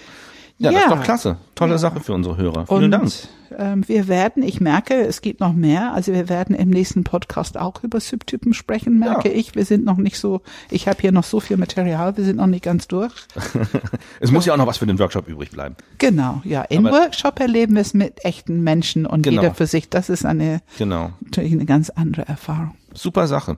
Ja, 0.58 0.72
das 0.72 0.82
ist 0.84 0.90
Ja. 0.90 0.96
doch 0.96 1.04
klasse. 1.04 1.38
Tolle 1.56 1.72
Ja. 1.74 1.78
Sache 1.78 2.00
für 2.02 2.14
unsere 2.14 2.36
Hörer. 2.38 2.68
Vielen 2.68 2.84
Und 2.86 2.92
Dank. 2.92 3.12
Ähm, 3.58 3.88
wir 3.88 4.08
werden, 4.08 4.44
ich 4.44 4.62
merke, 4.62 4.94
es 4.96 5.22
geht 5.22 5.40
noch 5.40 5.54
mehr. 5.54 5.94
Also 5.94 6.14
wir 6.14 6.30
werden 6.30 6.56
im 6.56 6.70
nächsten 6.70 7.04
Podcast 7.04 7.58
auch 7.58 7.84
über 7.84 8.00
Subtypen 8.00 8.54
sprechen, 8.54 9.00
merke 9.00 9.30
Ja. 9.30 9.36
ich. 9.36 9.56
Wir 9.56 9.66
sind 9.66 9.86
noch 9.86 9.98
nicht 9.98 10.18
so, 10.20 10.42
ich 10.70 10.88
habe 10.88 11.00
hier 11.02 11.12
noch 11.12 11.24
so 11.24 11.40
viel 11.40 11.58
Material, 11.58 12.18
wir 12.18 12.24
sind 12.24 12.38
noch 12.38 12.48
nicht 12.48 12.64
ganz 12.64 12.88
durch. 12.88 13.14
Es 14.20 14.32
muss 14.32 14.46
ja 14.46 14.54
auch 14.54 14.58
noch 14.58 14.68
was 14.68 14.78
für 14.78 14.86
den 14.88 15.00
Workshop 15.00 15.28
übrig 15.28 15.52
bleiben. 15.52 15.76
Genau, 15.98 16.42
ja. 16.44 16.64
Im 16.64 16.86
Aber- 16.86 16.98
Workshop 16.98 17.40
erleben 17.40 17.76
wir 17.76 17.82
es 17.82 17.94
mit 17.94 18.26
echten 18.26 18.62
Menschen 18.64 19.06
und 19.06 19.22
Genau. 19.24 19.42
jeder 19.42 19.54
für 19.54 19.66
sich. 19.68 19.90
Das 19.90 20.10
ist 20.10 20.26
eine 20.26 20.62
Genau. 20.78 21.12
natürlich 21.22 21.52
eine 21.54 21.66
ganz 21.66 21.90
andere 21.90 22.28
Erfahrung. 22.28 22.76
Super 22.94 23.28
Sache. 23.28 23.58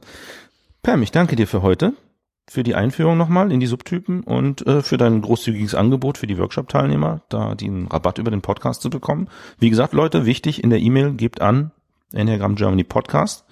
Pam, 0.83 1.01
ich 1.03 1.11
danke 1.11 1.35
dir 1.35 1.47
für 1.47 1.61
heute, 1.61 1.93
für 2.51 2.63
die 2.63 2.75
Einführung 2.75 3.17
nochmal 3.17 3.49
in 3.49 3.61
die 3.61 3.65
Subtypen 3.65 4.23
und 4.23 4.67
äh, 4.67 4.81
für 4.81 4.97
dein 4.97 5.21
großzügiges 5.21 5.73
Angebot 5.73 6.17
für 6.17 6.27
die 6.27 6.37
Workshop-Teilnehmer, 6.37 7.21
da 7.29 7.55
den 7.55 7.87
Rabatt 7.87 8.17
über 8.17 8.29
den 8.29 8.41
Podcast 8.41 8.81
zu 8.81 8.89
bekommen. 8.89 9.29
Wie 9.57 9.69
gesagt, 9.69 9.93
Leute, 9.93 10.25
wichtig 10.25 10.61
in 10.61 10.69
der 10.69 10.79
E-Mail, 10.79 11.13
gebt 11.13 11.39
an 11.39 11.71
Enneagram 12.13 12.55
Germany 12.55 12.83
Podcast, 12.83 13.45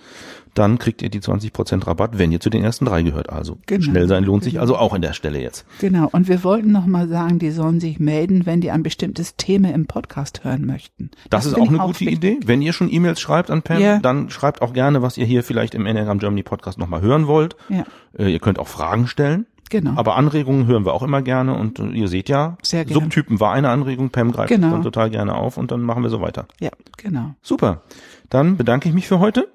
dann 0.56 0.80
kriegt 0.80 1.02
ihr 1.02 1.10
die 1.10 1.20
20% 1.22 1.86
Rabatt, 1.88 2.18
wenn 2.18 2.32
ihr 2.32 2.40
zu 2.40 2.50
den 2.50 2.64
ersten 2.64 2.84
drei 2.86 3.02
gehört. 3.04 3.30
Also 3.30 3.60
Genau. 3.68 3.84
schnell 3.84 4.08
sein 4.08 4.24
lohnt 4.24 4.44
sich 4.44 4.60
also 4.60 4.76
auch 4.76 4.94
in 4.94 5.02
der 5.02 5.14
Stelle 5.14 5.40
jetzt. 5.42 5.66
Genau. 5.80 6.10
Und 6.12 6.28
wir 6.28 6.44
wollten 6.44 6.72
noch 6.72 6.86
mal 6.88 7.08
sagen, 7.08 7.40
die 7.40 7.52
sollen 7.52 7.80
sich 7.80 8.00
melden, 8.00 8.46
wenn 8.46 8.60
die 8.60 8.72
ein 8.72 8.84
bestimmtes 8.84 9.36
Thema 9.38 9.72
im 9.74 9.86
Podcast 9.86 10.44
hören 10.44 10.66
möchten. 10.66 11.12
Das, 11.30 11.46
ist 11.46 11.54
finde 11.54 11.68
auch 11.68 11.70
eine 11.74 11.78
gute 11.88 12.00
wichtig. 12.02 12.16
Idee. 12.18 12.40
Wenn 12.46 12.62
ihr 12.62 12.74
schon 12.74 12.92
E-Mails 12.92 13.22
schreibt 13.22 13.52
an 13.52 13.62
Pam, 13.62 13.80
Ja. 13.80 14.00
dann 14.00 14.30
schreibt 14.32 14.62
auch 14.62 14.74
gerne, 14.74 15.02
was 15.02 15.18
ihr 15.18 15.26
hier 15.26 15.44
vielleicht 15.44 15.76
im 15.76 15.86
Enneagram 15.86 16.20
Germany 16.20 16.44
Podcast 16.44 16.78
nochmal 16.80 17.02
hören 17.02 17.28
wollt. 17.28 17.56
Ja, 17.70 17.84
Äh, 18.18 18.30
ihr 18.34 18.40
könnt 18.40 18.58
auch 18.60 18.68
Fragen 18.68 19.08
stellen. 19.08 19.46
genau. 19.70 19.92
Aber 19.98 20.16
Anregungen 20.18 20.66
hören 20.66 20.84
wir 20.84 20.94
auch 20.94 21.04
immer 21.04 21.22
gerne 21.22 21.54
und 21.56 21.78
äh, 21.78 21.90
ihr 21.90 22.08
seht 22.08 22.28
ja. 22.28 22.58
Subtypen 22.64 23.40
war 23.40 23.54
eine 23.54 23.70
Anregung, 23.70 24.10
Pam 24.10 24.32
greift 24.32 24.50
Genau. 24.50 24.66
das 24.68 24.74
dann 24.74 24.84
total 24.84 25.10
gerne 25.12 25.36
auf 25.36 25.58
und 25.58 25.70
dann 25.72 25.82
machen 25.82 26.02
wir 26.02 26.10
so 26.10 26.22
weiter. 26.22 26.48
ja, 26.60 26.72
genau. 26.98 27.36
Super. 27.44 27.84
Dann 28.30 28.58
bedanke 28.58 28.88
ich 28.90 28.96
mich 28.96 29.08
für 29.08 29.20
heute 29.20 29.48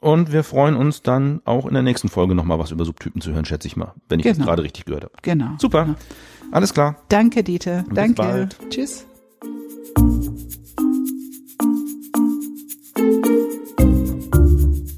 und 0.00 0.32
wir 0.32 0.44
freuen 0.44 0.76
uns 0.76 1.02
dann 1.02 1.40
auch 1.44 1.66
in 1.66 1.74
der 1.74 1.82
nächsten 1.82 2.08
Folge 2.08 2.34
nochmal 2.34 2.58
was 2.58 2.70
über 2.70 2.84
Subtypen 2.84 3.20
zu 3.20 3.32
hören, 3.32 3.44
schätze 3.44 3.68
ich 3.68 3.76
mal, 3.76 3.92
wenn 4.08 4.18
ich 4.20 4.26
das 4.26 4.36
Genau. 4.36 4.46
gerade 4.48 4.62
richtig 4.62 4.84
gehört 4.86 5.04
habe. 5.04 5.14
Genau. 5.22 5.50
Super. 5.58 5.84
Genau. 5.84 5.96
Alles 6.52 6.72
klar. 6.74 6.96
Danke, 7.08 7.42
Dieter. 7.42 7.82
Bis 7.86 7.94
Danke. 7.94 8.14
bald. 8.14 8.58
Tschüss. 8.70 9.06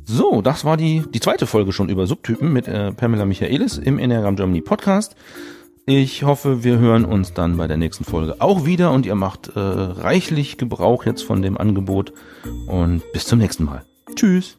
So, 0.05 0.41
das 0.43 0.65
war 0.65 0.77
die, 0.77 1.03
die 1.13 1.21
zweite 1.21 1.47
Folge 1.47 1.73
schon 1.73 1.89
über 1.89 2.07
Subtypen 2.07 2.53
mit 2.53 2.69
äh, 2.69 2.93
Pamela 2.93 3.27
Michaelis 3.27 3.79
im 3.79 3.99
Enneagram 3.99 4.37
Germany 4.37 4.61
Podcast. 4.63 5.15
Ich 5.89 6.25
hoffe, 6.25 6.65
wir 6.65 6.79
hören 6.79 7.05
uns 7.05 7.33
dann 7.33 7.57
bei 7.57 7.69
der 7.69 7.77
nächsten 7.77 8.03
Folge 8.03 8.41
auch 8.41 8.67
wieder 8.67 8.91
und 8.91 9.07
ihr 9.07 9.15
macht 9.15 9.55
äh, 9.55 9.61
reichlich 9.61 10.59
Gebrauch 10.59 11.07
jetzt 11.07 11.23
von 11.23 11.43
dem 11.43 11.57
Angebot 11.57 12.13
und 12.67 13.03
bis 13.13 13.27
zum 13.27 13.39
nächsten 13.39 13.65
Mal. 13.65 13.85
Tschüss. 14.17 14.59